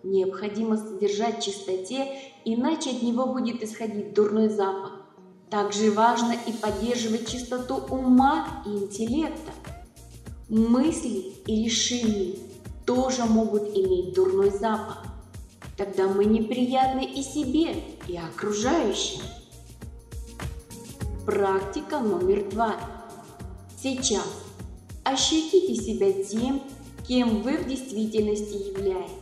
необходимо 0.04 0.78
содержать 0.78 1.40
в 1.40 1.46
чистоте, 1.46 2.08
иначе 2.46 2.92
от 2.92 3.02
него 3.02 3.28
будет 3.28 3.64
исходить 3.64 4.14
дурной 4.14 4.50
запах. 4.50 5.02
Также 5.50 5.92
важно 5.92 6.34
и 6.48 6.54
поддерживать 6.54 7.30
чистоту 7.30 7.76
ума 7.90 8.64
и 8.66 8.70
интеллекта. 8.70 9.52
Мысли 10.52 11.32
и 11.48 11.64
решения 11.64 12.36
тоже 12.86 13.24
могут 13.24 13.70
иметь 13.70 14.14
дурной 14.14 14.50
запах. 14.50 15.06
Тогда 15.78 16.10
мы 16.10 16.26
неприятны 16.26 17.06
и 17.06 17.24
себе, 17.24 17.74
и 18.06 18.18
окружающим. 18.18 19.22
Практика 21.26 22.00
номер 22.00 22.50
два. 22.50 22.76
Сейчас 23.82 24.28
ощутите 25.06 25.74
себя 25.74 26.12
тем, 26.22 26.62
кем 27.08 27.44
вы 27.44 27.58
в 27.58 27.66
действительности 27.70 28.72
являетесь. 28.72 29.14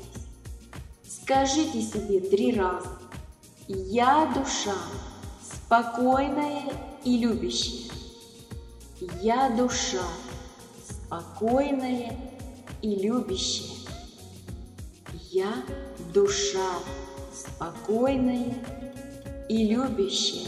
Скажите 1.08 1.84
себе 1.84 2.22
три 2.22 2.56
раза 2.56 2.88
«Я 3.68 4.34
душа, 4.36 4.74
спокойная 5.44 6.74
и 7.06 7.20
любящая». 7.20 7.92
«Я 9.22 9.52
душа, 9.52 10.02
спокойная 11.10 12.16
и 12.84 12.96
любящая». 12.96 13.78
«Я 15.32 15.54
душа, 16.14 16.70
спокойная 17.34 18.54
и 19.50 19.68
любящая». 19.68 20.48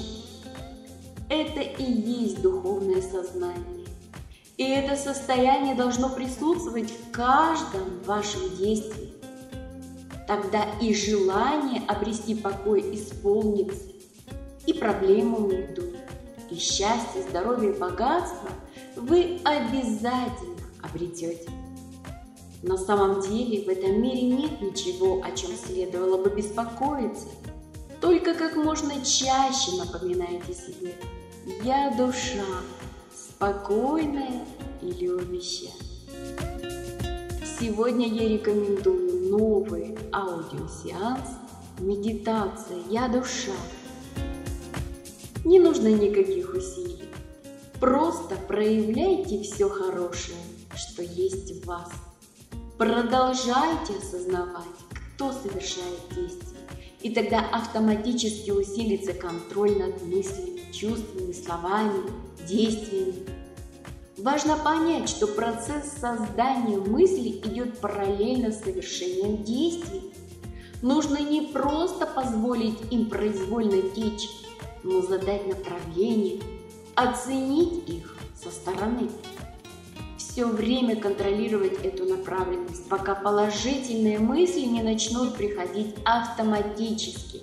Это 1.29 1.61
и 1.61 1.83
есть 1.83 2.41
духовное 2.41 3.01
сознание. 3.01 3.87
И 4.57 4.63
это 4.63 4.95
состояние 4.95 5.73
должно 5.73 6.09
присутствовать 6.09 6.91
в 6.91 7.11
каждом 7.11 8.03
вашем 8.05 8.55
действии 8.57 9.11
тогда 10.31 10.65
и 10.79 10.93
желание 10.93 11.81
обрести 11.89 12.35
покой 12.35 12.95
исполнится, 12.95 13.89
и 14.65 14.73
проблемы 14.73 15.45
уйдут, 15.45 15.95
и 16.49 16.55
счастье, 16.55 17.23
здоровье, 17.27 17.73
богатство 17.73 18.49
вы 18.95 19.41
обязательно 19.43 20.50
обретете. 20.91 21.49
На 22.63 22.77
самом 22.77 23.21
деле 23.21 23.63
в 23.63 23.69
этом 23.69 24.01
мире 24.01 24.21
нет 24.21 24.61
ничего, 24.61 25.21
о 25.23 25.31
чем 25.35 25.51
следовало 25.55 26.23
бы 26.23 26.29
беспокоиться. 26.29 27.27
Только 27.99 28.33
как 28.35 28.55
можно 28.55 28.93
чаще 29.03 29.77
напоминайте 29.77 30.53
себе 30.53 30.95
«Я 31.63 31.93
душа, 31.97 32.45
спокойная 33.15 34.45
и 34.81 34.91
любящая». 34.91 35.71
Сегодня 37.59 38.07
я 38.07 38.27
рекомендую 38.27 39.29
новый 39.29 39.97
аудиосеанс 40.11 41.29
«Медитация. 41.79 42.77
Я 42.89 43.07
душа». 43.07 43.51
Не 45.45 45.59
нужно 45.59 45.87
никаких 45.87 46.53
усилий. 46.53 47.09
Просто 47.79 48.35
проявляйте 48.47 49.41
все 49.41 49.67
хорошее, 49.67 50.37
что 50.81 51.01
есть 51.01 51.51
в 51.61 51.65
вас. 51.65 51.91
Продолжайте 52.77 53.93
осознавать, 53.97 54.65
кто 55.15 55.31
совершает 55.31 55.99
действие, 56.15 56.61
и 57.01 57.13
тогда 57.13 57.39
автоматически 57.51 58.51
усилится 58.51 59.13
контроль 59.13 59.77
над 59.77 60.01
мыслями, 60.03 60.71
чувствами, 60.71 61.31
словами, 61.31 62.09
действиями 62.47 63.41
Важно 64.21 64.55
понять, 64.55 65.09
что 65.09 65.25
процесс 65.25 65.93
создания 65.99 66.77
мысли 66.77 67.41
идет 67.43 67.79
параллельно 67.79 68.51
с 68.51 68.61
совершением 68.61 69.43
действий. 69.43 70.13
Нужно 70.83 71.17
не 71.17 71.41
просто 71.41 72.05
позволить 72.05 72.77
им 72.91 73.09
произвольно 73.09 73.81
течь, 73.81 74.29
но 74.83 75.01
задать 75.01 75.47
направление, 75.47 76.39
оценить 76.93 77.89
их 77.89 78.15
со 78.35 78.51
стороны. 78.51 79.09
Все 80.31 80.45
время 80.45 80.95
контролировать 80.95 81.83
эту 81.83 82.05
направленность, 82.05 82.87
пока 82.87 83.15
положительные 83.15 84.17
мысли 84.17 84.61
не 84.61 84.81
начнут 84.81 85.35
приходить 85.35 85.93
автоматически. 86.05 87.41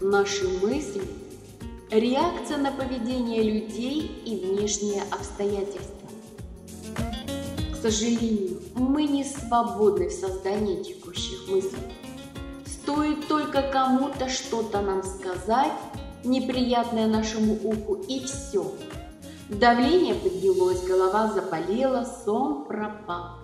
Наши 0.00 0.46
мысли 0.46 1.02
Реакция 1.90 2.58
на 2.58 2.70
поведение 2.70 3.42
людей 3.42 4.22
и 4.24 4.36
внешние 4.36 5.02
обстоятельства. 5.10 6.08
К 7.72 7.76
сожалению, 7.82 8.60
мы 8.76 9.02
не 9.02 9.24
свободны 9.24 10.10
в 10.10 10.12
создании 10.12 10.84
текущих 10.84 11.48
мыслей. 11.48 11.78
Стоит 12.64 13.26
только 13.26 13.62
кому-то 13.62 14.28
что-то 14.28 14.82
нам 14.82 15.02
сказать, 15.02 15.72
неприятное 16.22 17.08
нашему 17.08 17.54
уху, 17.54 17.94
и 18.06 18.20
все. 18.20 18.72
Давление 19.48 20.14
поднялось, 20.14 20.86
голова 20.86 21.32
заболела, 21.32 22.04
сон 22.04 22.66
пропал. 22.66 23.36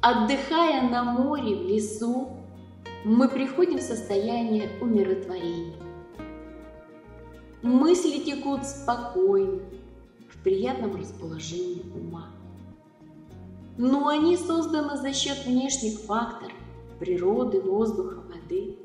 Отдыхая 0.00 0.88
на 0.88 1.04
море, 1.04 1.56
в 1.56 1.62
лесу, 1.62 2.28
мы 3.04 3.28
приходим 3.28 3.78
в 3.78 3.82
состояние 3.82 4.70
умиротворения. 4.80 5.76
Мысли 7.60 8.18
текут 8.18 8.64
спокойно, 8.64 9.60
в 10.30 10.42
приятном 10.42 10.96
расположении 10.96 11.84
ума. 11.94 12.30
Но 13.76 14.08
они 14.08 14.38
созданы 14.38 14.96
за 14.96 15.12
счет 15.12 15.44
внешних 15.44 15.98
факторов– 16.00 16.56
природы, 16.98 17.60
воздуха, 17.60 18.22
воды. 18.26 18.78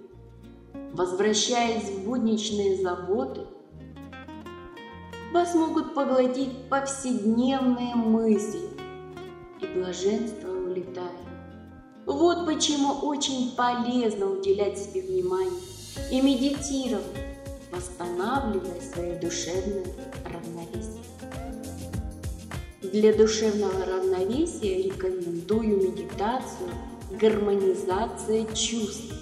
Возвращаясь 0.92 1.90
в 1.90 2.06
будничные 2.06 2.76
заботы, 2.76 3.46
вас 5.32 5.56
могут 5.56 5.94
поглотить 5.94 6.70
повседневные 6.70 7.96
мысли, 7.96 8.62
и 9.62 9.66
блаженство 9.66 10.50
улетает. 10.50 11.12
Вот 12.06 12.46
почему 12.46 12.94
очень 13.08 13.56
полезно 13.56 14.26
уделять 14.26 14.78
себе 14.78 15.02
внимание 15.02 15.62
и 16.12 16.22
медитировать, 16.22 17.06
восстанавливая 17.72 18.82
свое 18.82 19.16
душевное 19.20 19.86
равновесие. 20.26 21.04
Для 22.82 23.14
душевного 23.14 23.86
равновесия 23.86 24.84
рекомендую 24.84 25.78
медитацию 25.78 26.70
гармонизация 27.12 28.46
чувств. 28.54 29.14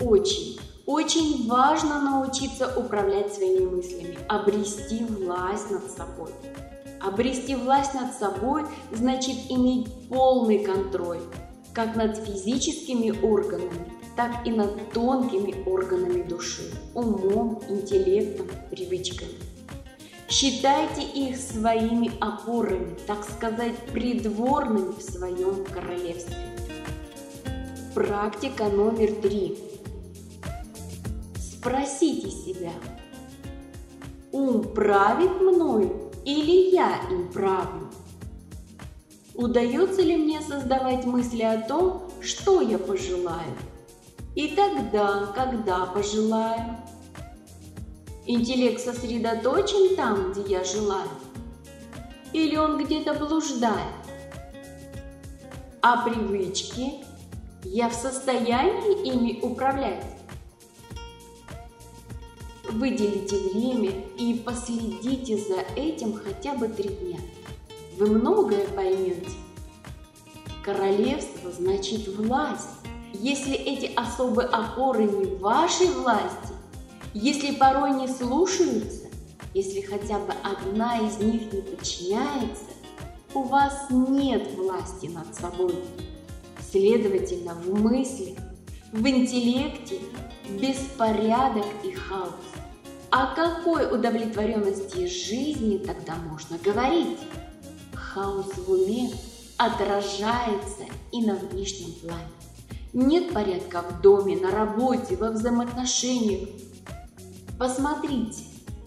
Очень, 0.00 0.51
очень 0.86 1.48
важно 1.48 2.00
научиться 2.00 2.72
управлять 2.76 3.32
своими 3.32 3.66
мыслями, 3.66 4.18
обрести 4.28 5.04
власть 5.04 5.70
над 5.70 5.90
собой. 5.90 6.30
Обрести 7.00 7.54
власть 7.56 7.94
над 7.94 8.14
собой 8.14 8.64
значит 8.92 9.36
иметь 9.48 9.88
полный 10.08 10.58
контроль 10.64 11.20
как 11.72 11.96
над 11.96 12.16
физическими 12.16 13.10
органами, 13.24 13.92
так 14.14 14.46
и 14.46 14.50
над 14.50 14.92
тонкими 14.92 15.66
органами 15.66 16.22
души, 16.22 16.70
умом, 16.94 17.62
интеллектом, 17.68 18.46
привычками. 18.70 19.32
Считайте 20.28 21.02
их 21.02 21.36
своими 21.36 22.10
опорами, 22.20 22.96
так 23.06 23.24
сказать, 23.24 23.76
придворными 23.92 24.92
в 24.92 25.02
своем 25.02 25.64
королевстве. 25.64 26.36
Практика 27.94 28.64
номер 28.64 29.12
три. 29.16 29.71
Спросите 31.62 32.28
себя, 32.28 32.72
ум 34.32 34.64
правит 34.64 35.40
мною 35.40 36.10
или 36.24 36.74
я 36.74 36.98
им 37.08 37.30
правлю? 37.30 37.88
Удается 39.36 40.02
ли 40.02 40.16
мне 40.16 40.40
создавать 40.40 41.04
мысли 41.04 41.42
о 41.42 41.60
том, 41.60 42.10
что 42.20 42.62
я 42.62 42.78
пожелаю? 42.78 43.56
И 44.34 44.48
тогда, 44.56 45.32
когда 45.36 45.86
пожелаю. 45.86 46.78
Интеллект 48.26 48.80
сосредоточен 48.80 49.94
там, 49.94 50.32
где 50.32 50.54
я 50.54 50.64
желаю? 50.64 51.10
Или 52.32 52.56
он 52.56 52.84
где-то 52.84 53.14
блуждает? 53.14 53.94
А 55.80 56.02
привычки? 56.08 57.04
Я 57.62 57.88
в 57.88 57.94
состоянии 57.94 59.06
ими 59.06 59.38
управлять? 59.42 60.21
Выделите 62.72 63.36
время 63.36 63.90
и 64.16 64.34
последите 64.34 65.36
за 65.36 65.60
этим 65.76 66.14
хотя 66.14 66.54
бы 66.54 66.68
три 66.68 66.88
дня. 66.88 67.18
Вы 67.98 68.06
многое 68.06 68.66
поймете. 68.68 69.28
Королевство 70.64 71.50
значит 71.52 72.08
власть. 72.16 72.70
Если 73.12 73.52
эти 73.52 73.92
особые 73.94 74.48
опоры 74.48 75.04
не 75.04 75.36
вашей 75.36 75.88
власти, 75.88 76.54
если 77.12 77.54
порой 77.54 77.92
не 77.92 78.08
слушаются, 78.08 79.08
если 79.52 79.82
хотя 79.82 80.18
бы 80.18 80.32
одна 80.42 80.98
из 80.98 81.18
них 81.18 81.52
не 81.52 81.60
подчиняется, 81.60 82.64
у 83.34 83.42
вас 83.42 83.86
нет 83.90 84.50
власти 84.56 85.06
над 85.06 85.34
собой. 85.34 85.74
Следовательно, 86.70 87.54
в 87.54 87.82
мысли, 87.82 88.34
в 88.92 89.06
интеллекте 89.06 89.98
беспорядок 90.58 91.66
и 91.84 91.92
хаос. 91.92 92.32
О 93.14 93.26
какой 93.34 93.94
удовлетворенности 93.94 95.06
жизни 95.06 95.76
тогда 95.76 96.16
можно 96.16 96.56
говорить? 96.56 97.18
Хаос 97.92 98.54
в 98.56 98.70
уме 98.70 99.10
отражается 99.58 100.84
и 101.12 101.20
на 101.20 101.34
внешнем 101.34 101.92
плане. 102.00 102.32
Нет 102.94 103.34
порядка 103.34 103.82
в 103.82 104.00
доме, 104.00 104.38
на 104.38 104.50
работе, 104.50 105.16
во 105.16 105.30
взаимоотношениях. 105.30 106.48
Посмотрите, 107.58 108.44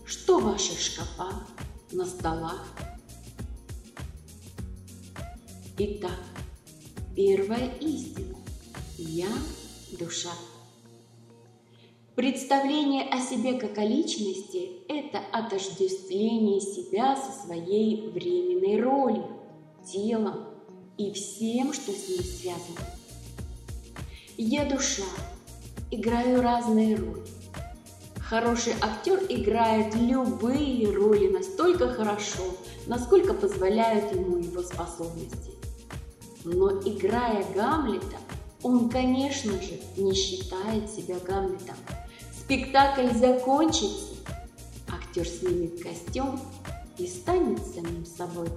что 0.07 0.39
в 0.39 0.45
ваших 0.45 0.79
шкафах, 0.79 1.43
на 1.91 2.05
столах. 2.05 2.65
Итак, 5.77 6.17
первая 7.15 7.69
истина. 7.79 8.37
Я– 8.97 9.29
душа. 9.99 10.31
Представление 12.15 13.09
о 13.09 13.19
себе 13.19 13.59
как 13.59 13.77
о 13.77 13.83
личности– 13.83 14.69
это 14.87 15.19
отождествление 15.33 16.61
себя 16.61 17.17
со 17.17 17.45
своей 17.45 18.07
временной 18.09 18.81
ролью, 18.81 19.27
телом 19.85 20.45
и 20.97 21.11
всем, 21.11 21.73
что 21.73 21.91
с 21.91 22.07
ней 22.07 22.23
связано. 22.23 22.87
Я 24.37 24.63
душа, 24.63 25.03
играю 25.91 26.41
разные 26.41 26.95
роли. 26.95 27.25
Хороший 28.15 28.75
актер 28.81 29.21
играет 29.27 29.93
любые 29.95 30.89
роли 30.95 31.27
настолько 31.27 31.89
хорошо, 31.89 32.43
насколько 32.87 33.33
позволяют 33.33 34.15
ему 34.15 34.37
его 34.37 34.61
способности. 34.61 35.51
Но 36.45 36.79
играя 36.79 37.45
Гамлета, 37.53 38.19
он, 38.63 38.87
конечно 38.87 39.51
же, 39.61 39.81
не 39.97 40.13
считает 40.13 40.89
себя 40.89 41.17
Гамлетом– 41.19 41.75
Спектакль 42.45 43.11
закончится, 43.11 44.13
актер 44.87 45.27
снимет 45.27 45.81
костюм 45.81 46.39
и 46.99 47.07
станет 47.07 47.59
самим 47.65 48.05
собой. 48.05 48.47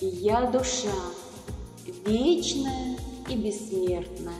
И 0.00 0.04
я 0.04 0.42
душа, 0.42 0.92
вечная 2.04 2.98
и 3.30 3.34
бессмертная, 3.34 4.34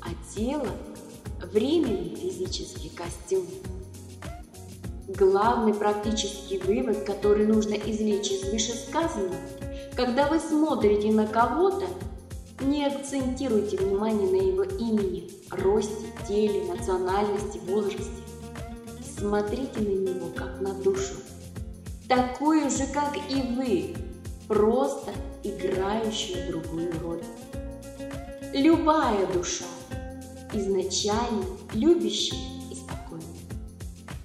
а 0.00 0.08
тело– 0.34 0.68
временный 1.52 2.16
физический 2.16 2.88
костюм. 2.88 3.44
Главный 5.08 5.74
практический 5.74 6.60
вывод, 6.60 7.04
который 7.04 7.46
нужно 7.46 7.74
извлечь 7.74 8.30
из 8.30 8.50
вышесказанного, 8.50 9.36
когда 9.94 10.28
вы 10.28 10.40
смотрите 10.40 11.12
на 11.12 11.26
кого-то, 11.26 11.86
не 12.60 12.86
акцентируйте 12.86 13.76
внимание 13.76 14.30
на 14.30 14.44
его 14.44 14.62
имени, 14.62 15.30
росте, 15.50 16.12
теле, 16.26 16.64
национальности, 16.64 17.60
возрасте. 17.66 18.22
Смотрите 19.18 19.80
на 19.80 19.88
него 19.88 20.28
как 20.34 20.60
на 20.60 20.72
душу, 20.74 21.14
такую 22.08 22.70
же, 22.70 22.86
как 22.92 23.16
и 23.28 23.42
вы, 23.56 23.94
просто 24.46 25.12
играющую 25.42 26.50
другую 26.50 26.92
роль. 27.00 27.22
Любая 28.52 29.26
душа 29.32 29.64
изначально 30.52 31.44
любящая 31.74 32.38
и 32.70 32.74
спокойная. 32.74 33.26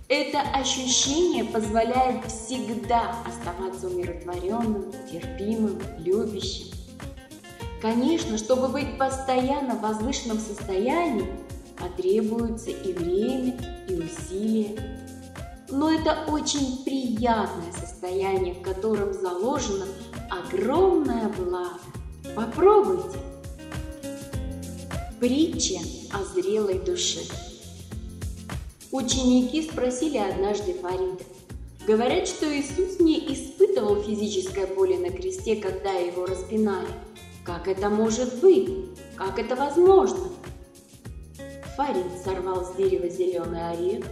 Это 0.07 0.41
ощущение 0.53 1.43
позволяет 1.43 2.25
всегда 2.25 3.15
оставаться 3.25 3.87
умиротворенным, 3.87 4.91
терпимым, 5.11 5.79
любящим, 5.99 6.72
Конечно, 7.83 8.37
чтобы 8.37 8.69
быть 8.69 8.97
постоянно 8.97 9.75
в 9.75 9.81
возвышенном 9.81 10.39
состоянии, 10.39 11.27
потребуется 11.77 12.69
и 12.69 12.93
время, 12.93 13.57
и 13.89 13.95
усилия. 13.95 15.03
Но 15.69 15.91
это 15.91 16.23
очень 16.29 16.81
приятное 16.85 17.73
состояние, 17.77 18.53
в 18.53 18.61
котором 18.61 19.11
заложено 19.11 19.85
огромное 20.29 21.27
благо. 21.27 21.77
Попробуйте. 22.33 23.19
Притча 25.19 25.81
о 26.13 26.23
зрелой 26.23 26.79
душе. 26.79 27.19
Ученики 28.93 29.61
спросили 29.61 30.19
однажды 30.19 30.73
Фарида. 30.75 31.25
Говорят, 31.85 32.29
что 32.29 32.45
Иисус 32.45 33.01
не 33.01 33.19
испытывал 33.33 34.01
физическое 34.01 34.67
боль 34.67 34.95
на 34.99 35.09
кресте, 35.09 35.57
когда 35.57 35.91
его 35.91 36.25
распинали– 36.25 36.87
как 37.43 37.67
это 37.67 37.89
может 37.89 38.39
быть? 38.39 38.69
Как 39.17 39.37
это 39.37 39.55
возможно? 39.55 40.29
Фарид 41.75 42.05
сорвал 42.23 42.63
с 42.63 42.75
дерева 42.75 43.09
зеленый 43.09 43.69
орех, 43.71 44.05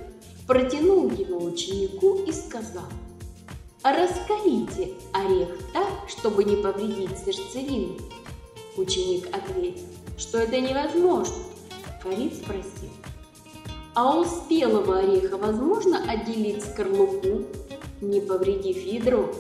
протянул 0.48 1.10
его 1.12 1.38
ученику 1.38 2.24
и 2.28 2.32
сказал, 2.32 2.90
«Раскалите 3.84 4.94
орех 5.14 5.50
так, 5.72 6.10
чтобы 6.10 6.44
не 6.44 6.58
повредить 6.58 7.18
сердцевину». 7.18 7.98
Ученик 8.76 9.28
ответил, 9.34 9.88
что 10.18 10.40
это 10.40 10.60
невозможно. 10.60 11.36
Фарид 12.02 12.34
спросил, 12.36 12.90
«А 13.94 14.20
у 14.20 14.26
спелого 14.26 15.00
ореха 15.00 15.38
возможно 15.38 16.04
отделить 16.10 16.64
скорлупу, 16.64 17.44
не 18.02 18.20
повредив 18.20 18.78
ядро?» 18.78 19.34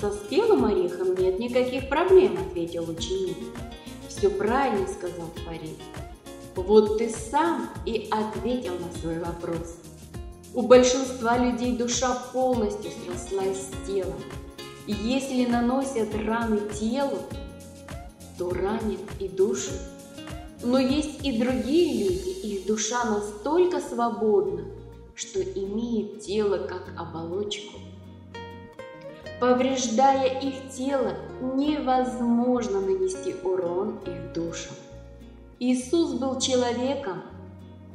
«Со 0.00 0.12
спелым 0.12 0.64
орехом 0.64 1.16
нет 1.16 1.40
никаких 1.40 1.88
проблем»,– 1.88 2.38
ответил 2.48 2.88
ученик. 2.88 3.36
«Все 4.08 4.30
правильно»,– 4.30 4.86
сказал 4.98 5.28
Фарид. 5.44 5.76
«Вот 6.54 6.98
ты 6.98 7.10
сам 7.10 7.68
и 7.84 8.08
ответил 8.08 8.74
на 8.74 9.00
свой 9.00 9.18
вопрос. 9.18 9.76
У 10.54 10.62
большинства 10.62 11.36
людей 11.36 11.76
душа 11.76 12.14
полностью 12.32 12.92
срослась 13.04 13.58
с 13.58 13.86
телом. 13.88 14.20
И 14.86 14.92
если 14.92 15.46
наносят 15.46 16.14
раны 16.14 16.60
телу, 16.78 17.18
то 18.38 18.50
ранит 18.50 19.00
и 19.18 19.28
душу. 19.28 19.72
Но 20.62 20.78
есть 20.78 21.24
и 21.24 21.38
другие 21.40 22.04
люди, 22.04 22.28
их 22.46 22.66
душа 22.66 23.04
настолько 23.04 23.80
свободна, 23.80 24.64
что 25.16 25.42
имеет 25.42 26.20
тело 26.20 26.58
как 26.58 26.92
оболочку. 26.96 27.78
Повреждая 29.40 30.40
их 30.40 30.68
тело, 30.70 31.14
невозможно 31.54 32.80
нанести 32.80 33.34
урон 33.44 33.98
их 34.04 34.32
душам. 34.32 34.74
Иисус 35.60 36.14
был 36.14 36.40
человеком, 36.40 37.22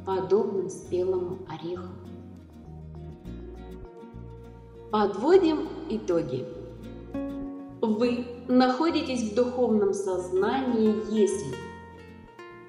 подобным 0.06 0.70
спелому 0.70 1.38
ореху. 1.48 1.92
Подводим 4.90 5.68
итоги. 5.90 6.46
Вы 7.82 8.26
находитесь 8.48 9.32
в 9.32 9.34
духовном 9.34 9.92
сознании, 9.92 10.94
если 11.10 11.56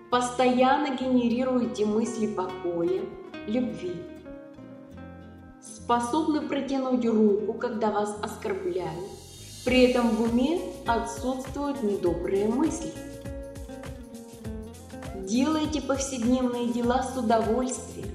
постоянно 0.09 0.95
генерируете 0.95 1.85
мысли 1.85 2.27
покоя, 2.27 3.01
любви, 3.47 3.93
способны 5.85 6.41
протянуть 6.41 7.05
руку, 7.05 7.53
когда 7.53 7.91
вас 7.91 8.17
оскорбляют, 8.23 9.05
при 9.65 9.83
этом 9.83 10.15
в 10.15 10.23
уме 10.23 10.59
отсутствуют 10.87 11.83
недобрые 11.83 12.47
мысли. 12.47 12.91
Делайте 15.15 15.81
повседневные 15.81 16.69
дела 16.69 17.03
с 17.03 17.15
удовольствием. 17.15 18.09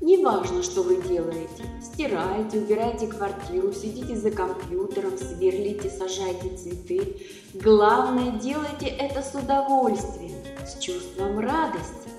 Неважно, 0.00 0.64
что 0.64 0.82
вы 0.82 1.00
делаете. 1.00 1.64
Стираете, 1.80 2.58
убираете 2.58 3.06
квартиру, 3.06 3.72
сидите 3.72 4.16
за 4.16 4.32
компьютером, 4.32 5.16
сверлите, 5.16 5.88
сажаете 5.88 6.56
цветы. 6.56 7.22
Главное, 7.54 8.32
делайте 8.32 8.86
это 8.86 9.22
с 9.22 9.32
удовольствием, 9.32 10.34
с 10.66 10.76
чувством 10.80 11.38
радости. 11.38 12.15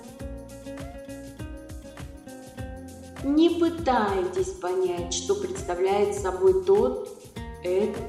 Не 3.28 3.50
пытайтесь 3.50 4.52
понять, 4.52 5.12
что 5.12 5.34
представляет 5.34 6.14
собой 6.14 6.64
тот, 6.64 7.14
этот. 7.62 8.02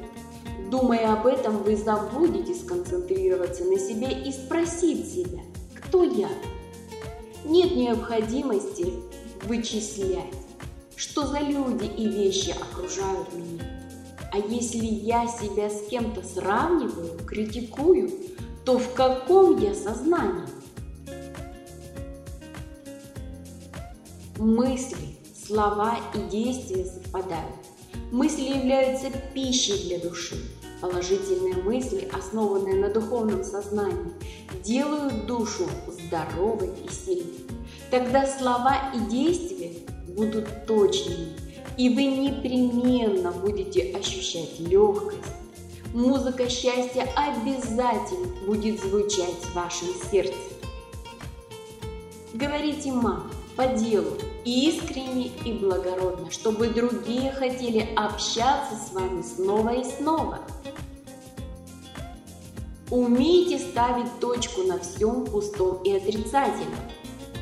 Думая 0.71 1.12
об 1.12 1.27
этом, 1.27 1.62
вы 1.63 1.75
забудете 1.75 2.55
сконцентрироваться 2.55 3.65
на 3.65 3.77
себе 3.77 4.10
и 4.10 4.32
спросить 4.32 5.12
себя, 5.12 5.41
кто 5.75 6.03
я. 6.05 6.29
Нет 7.43 7.75
необходимости 7.75 8.93
вычислять, 9.43 10.34
что 10.95 11.27
за 11.27 11.39
люди 11.39 11.86
и 11.86 12.08
вещи 12.08 12.51
окружают 12.51 13.34
меня. 13.34 13.65
А 14.32 14.38
если 14.38 14.86
я 14.86 15.27
себя 15.27 15.69
с 15.69 15.86
кем-то 15.89 16.23
сравниваю, 16.23 17.19
критикую, 17.27 18.10
то 18.63 18.79
в 18.79 18.93
каком 18.93 19.58
я 19.58 19.73
сознании? 19.73 20.47
Мысли, 24.38 25.08
слова 25.49 25.97
и 26.13 26.29
действия 26.29 26.85
совпадают. 26.85 27.55
Мысли 28.12 28.57
являются 28.57 29.09
пищей 29.33 29.88
для 29.88 29.97
души. 29.97 30.35
Положительные 30.79 31.55
мысли, 31.55 32.07
основанные 32.13 32.75
на 32.75 32.89
духовном 32.93 33.43
сознании, 33.43 34.13
делают 34.63 35.25
душу 35.25 35.67
здоровой 35.88 36.69
и 36.85 36.89
сильной. 36.93 37.39
Тогда 37.89 38.27
слова 38.27 38.91
и 38.93 38.99
действия 39.09 39.71
будут 40.09 40.67
точными, 40.67 41.33
и 41.77 41.89
вы 41.89 42.05
непременно 42.05 43.31
будете 43.31 43.97
ощущать 43.97 44.59
легкость. 44.59 45.19
Музыка 45.93 46.47
счастья 46.47 47.09
обязательно 47.15 48.27
будет 48.45 48.79
звучать 48.79 49.33
в 49.41 49.55
вашем 49.55 49.88
сердце. 50.12 50.38
Говорите 52.35 52.91
«мама», 52.91 53.31
по 53.59 53.67
делу, 53.67 54.17
искренне 54.45 55.31
и 55.43 55.51
благородно, 55.51 56.31
чтобы 56.31 56.67
другие 56.67 57.29
хотели 57.33 57.89
общаться 57.97 58.75
с 58.75 58.93
вами 58.93 59.21
снова 59.21 59.73
и 59.73 59.83
снова. 59.83 60.39
Умейте 62.89 63.59
ставить 63.59 64.17
точку 64.21 64.61
на 64.61 64.79
всем 64.79 65.25
пустом 65.25 65.83
и 65.83 65.91
отрицательном. 65.91 66.79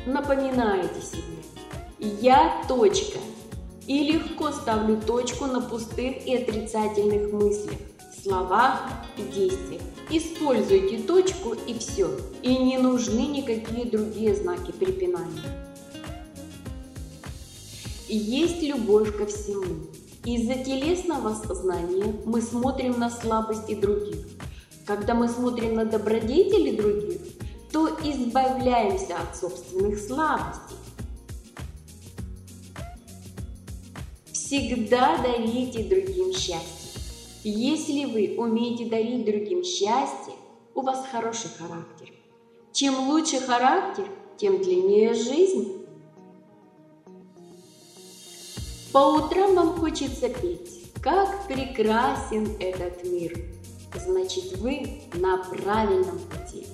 Напоминайте 0.06 1.00
себе 1.00 2.16
«Я 2.20 2.64
точка» 2.66 3.20
и 3.86 4.10
легко 4.10 4.50
ставлю 4.50 5.00
точку 5.00 5.46
на 5.46 5.60
пустых 5.60 6.26
и 6.26 6.34
отрицательных 6.34 7.32
мыслях, 7.32 7.78
словах 8.20 8.90
и 9.16 9.22
действиях. 9.22 9.82
Используйте 10.10 10.98
точку 10.98 11.54
и 11.68 11.78
все, 11.78 12.10
и 12.42 12.58
не 12.58 12.76
нужны 12.76 13.20
никакие 13.20 13.84
другие 13.84 14.34
знаки 14.34 14.72
препинания 14.72 15.67
есть 18.16 18.62
любовь 18.62 19.16
ко 19.16 19.26
всему. 19.26 19.86
Из-за 20.24 20.54
телесного 20.54 21.34
сознания 21.34 22.14
мы 22.24 22.42
смотрим 22.42 22.98
на 22.98 23.10
слабости 23.10 23.74
других. 23.74 24.26
Когда 24.86 25.14
мы 25.14 25.28
смотрим 25.28 25.74
на 25.74 25.84
добродетели 25.84 26.76
других, 26.76 27.20
то 27.72 27.88
избавляемся 28.02 29.16
от 29.16 29.36
собственных 29.36 29.98
слабостей. 29.98 30.76
Всегда 34.32 35.18
дарите 35.18 35.84
другим 35.84 36.32
счастье. 36.32 37.02
Если 37.44 38.06
вы 38.06 38.34
умеете 38.38 38.86
дарить 38.86 39.24
другим 39.24 39.62
счастье, 39.62 40.34
у 40.74 40.80
вас 40.80 41.04
хороший 41.10 41.50
характер. 41.58 42.12
Чем 42.72 43.08
лучше 43.08 43.40
характер, 43.40 44.06
тем 44.36 44.62
длиннее 44.62 45.14
жизнь. 45.14 45.77
По 48.92 49.16
утрам 49.16 49.54
вам 49.54 49.78
хочется 49.78 50.30
петь. 50.30 50.92
Как 51.02 51.46
прекрасен 51.46 52.48
этот 52.58 53.04
мир! 53.04 53.38
Значит, 53.94 54.56
вы 54.58 55.02
на 55.14 55.38
правильном 55.38 56.18
пути. 56.18 56.66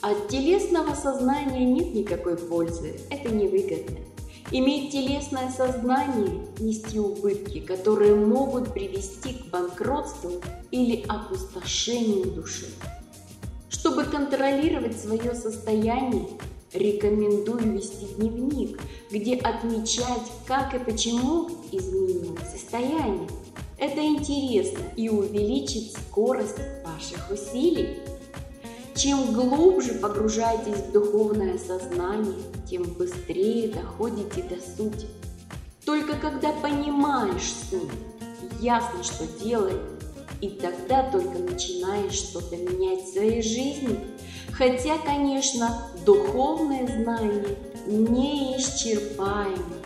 От 0.00 0.28
телесного 0.28 0.94
сознания 0.94 1.64
нет 1.64 1.94
никакой 1.94 2.36
пользы, 2.36 3.00
это 3.10 3.28
невыгодно. 3.28 3.98
Иметь 4.52 4.92
телесное 4.92 5.50
сознание, 5.50 6.46
нести 6.58 7.00
убытки, 7.00 7.60
которые 7.60 8.14
могут 8.14 8.72
привести 8.72 9.34
к 9.34 9.46
банкротству 9.46 10.40
или 10.70 11.04
опустошению 11.08 12.30
души. 12.32 12.66
Чтобы 13.68 14.04
контролировать 14.04 15.00
свое 15.00 15.34
состояние, 15.34 16.28
Рекомендую 16.72 17.72
вести 17.72 18.06
дневник, 18.16 18.80
где 19.10 19.36
отмечать, 19.36 20.32
как 20.46 20.74
и 20.74 20.78
почему 20.78 21.48
изменилось 21.72 22.50
состояние. 22.50 23.28
Это 23.78 24.00
интересно 24.00 24.84
и 24.96 25.08
увеличит 25.08 25.92
скорость 25.92 26.58
ваших 26.84 27.30
усилий. 27.30 27.98
Чем 28.94 29.32
глубже 29.34 29.94
погружаетесь 29.94 30.78
в 30.88 30.92
духовное 30.92 31.58
сознание, 31.58 32.38
тем 32.68 32.84
быстрее 32.84 33.68
доходите 33.68 34.42
до 34.42 34.56
сути. 34.56 35.06
Только 35.84 36.16
когда 36.16 36.52
понимаешь 36.52 37.52
суть, 37.70 37.90
ясно, 38.60 39.02
что 39.04 39.26
делать, 39.44 39.76
и 40.40 40.48
тогда 40.48 41.10
только 41.10 41.38
начинаешь 41.38 42.12
что-то 42.12 42.56
менять 42.56 43.04
в 43.04 43.12
своей 43.12 43.42
жизни. 43.42 43.98
Хотя, 44.52 44.98
конечно, 44.98 45.90
духовное 46.04 46.86
знание 46.86 47.56
неисчерпаемо. 47.86 49.76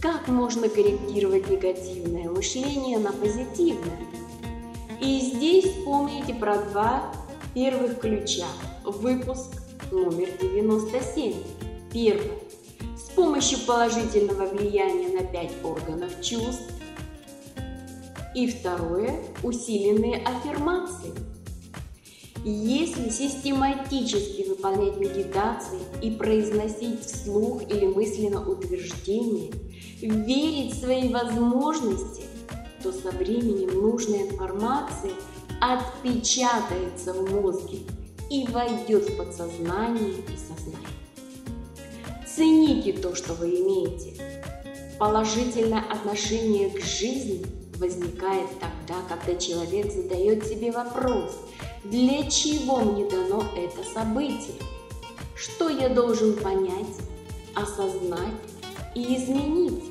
Как 0.00 0.28
можно 0.28 0.68
корректировать 0.68 1.50
негативное 1.50 2.30
мышление 2.30 2.98
на 2.98 3.12
позитивное? 3.12 3.98
И 5.00 5.20
здесь 5.20 5.72
помните 5.84 6.34
про 6.34 6.58
два 6.58 7.12
первых 7.54 8.00
ключа. 8.00 8.46
Выпуск 8.84 9.62
номер 9.90 10.28
97. 10.40 11.34
Первое. 11.92 12.38
С 12.96 13.10
помощью 13.10 13.58
положительного 13.66 14.46
влияния 14.46 15.08
на 15.08 15.24
пять 15.24 15.52
органов 15.64 16.20
чувств 16.22 16.77
и 18.34 18.46
второе– 18.46 19.20
усиленные 19.42 20.22
аффирмации. 20.24 21.12
Если 22.44 23.10
систематически 23.10 24.48
выполнять 24.48 24.96
медитации 24.96 25.80
и 26.02 26.10
произносить 26.10 27.04
вслух 27.04 27.62
или 27.68 27.86
мысленно 27.86 28.48
утверждение, 28.48 29.52
верить 30.00 30.74
в 30.74 30.80
свои 30.80 31.08
возможности, 31.12 32.22
то 32.82 32.92
со 32.92 33.10
временем 33.10 33.80
нужная 33.80 34.28
информация 34.28 35.12
отпечатается 35.60 37.12
в 37.12 37.32
мозге 37.32 37.78
и 38.30 38.46
войдет 38.46 39.10
в 39.10 39.16
подсознание 39.16 40.12
и 40.12 40.36
сознание. 40.36 40.88
Цените 42.24 42.92
то, 42.92 43.16
что 43.16 43.34
вы 43.34 43.48
имеете. 43.48 44.14
Положительное 44.98 45.82
отношение 45.90 46.70
к 46.70 46.84
жизни– 46.84 47.44
возникает 47.78 48.48
тогда, 48.58 49.00
когда 49.08 49.38
человек 49.38 49.92
задает 49.92 50.46
себе 50.46 50.70
вопрос, 50.70 51.36
для 51.84 52.28
чего 52.30 52.80
мне 52.80 53.08
дано 53.08 53.44
это 53.56 53.82
событие? 53.88 54.56
Что 55.34 55.68
я 55.68 55.88
должен 55.88 56.34
понять, 56.34 56.96
осознать 57.54 58.34
и 58.94 59.16
изменить? 59.16 59.84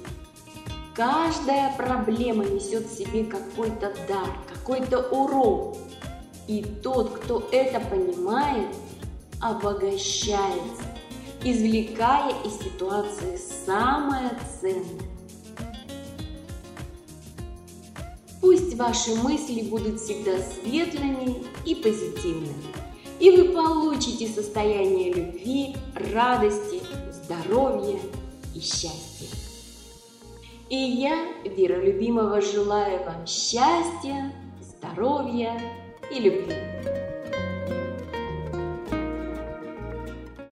Каждая 0.94 1.76
проблема 1.78 2.44
несет 2.44 2.88
в 2.88 2.98
себе 2.98 3.24
какой-то 3.24 3.94
дар, 4.08 4.30
какой-то 4.52 5.08
урок. 5.10 5.78
И 6.48 6.64
тот, 6.64 7.20
кто 7.20 7.48
это 7.52 7.80
понимает, 7.80 8.76
обогащается, 9.40 10.84
извлекая 11.44 12.34
из 12.44 12.58
ситуации 12.58 13.40
самое 13.66 14.32
ценное. 14.60 15.07
Пусть 18.42 18.76
ваши 18.76 19.16
мысли 19.16 19.62
будут 19.62 20.00
всегда 20.00 20.38
светлыми 20.38 21.44
и 21.66 21.76
позитивными, 21.76 22.64
и 23.20 23.32
вы 23.32 23.46
получите 23.46 24.28
состояние 24.28 25.12
любви, 25.12 25.76
радости, 26.14 26.82
здоровья 27.12 28.00
и 28.54 28.60
счастья. 28.60 29.28
И 30.70 30.76
я, 30.76 31.34
Вера 31.46 31.82
Любимого, 31.82 32.42
желаю 32.42 33.04
вам 33.06 33.26
счастья, 33.26 34.34
здоровья 34.62 35.60
и 36.12 36.20
любви. 36.20 36.56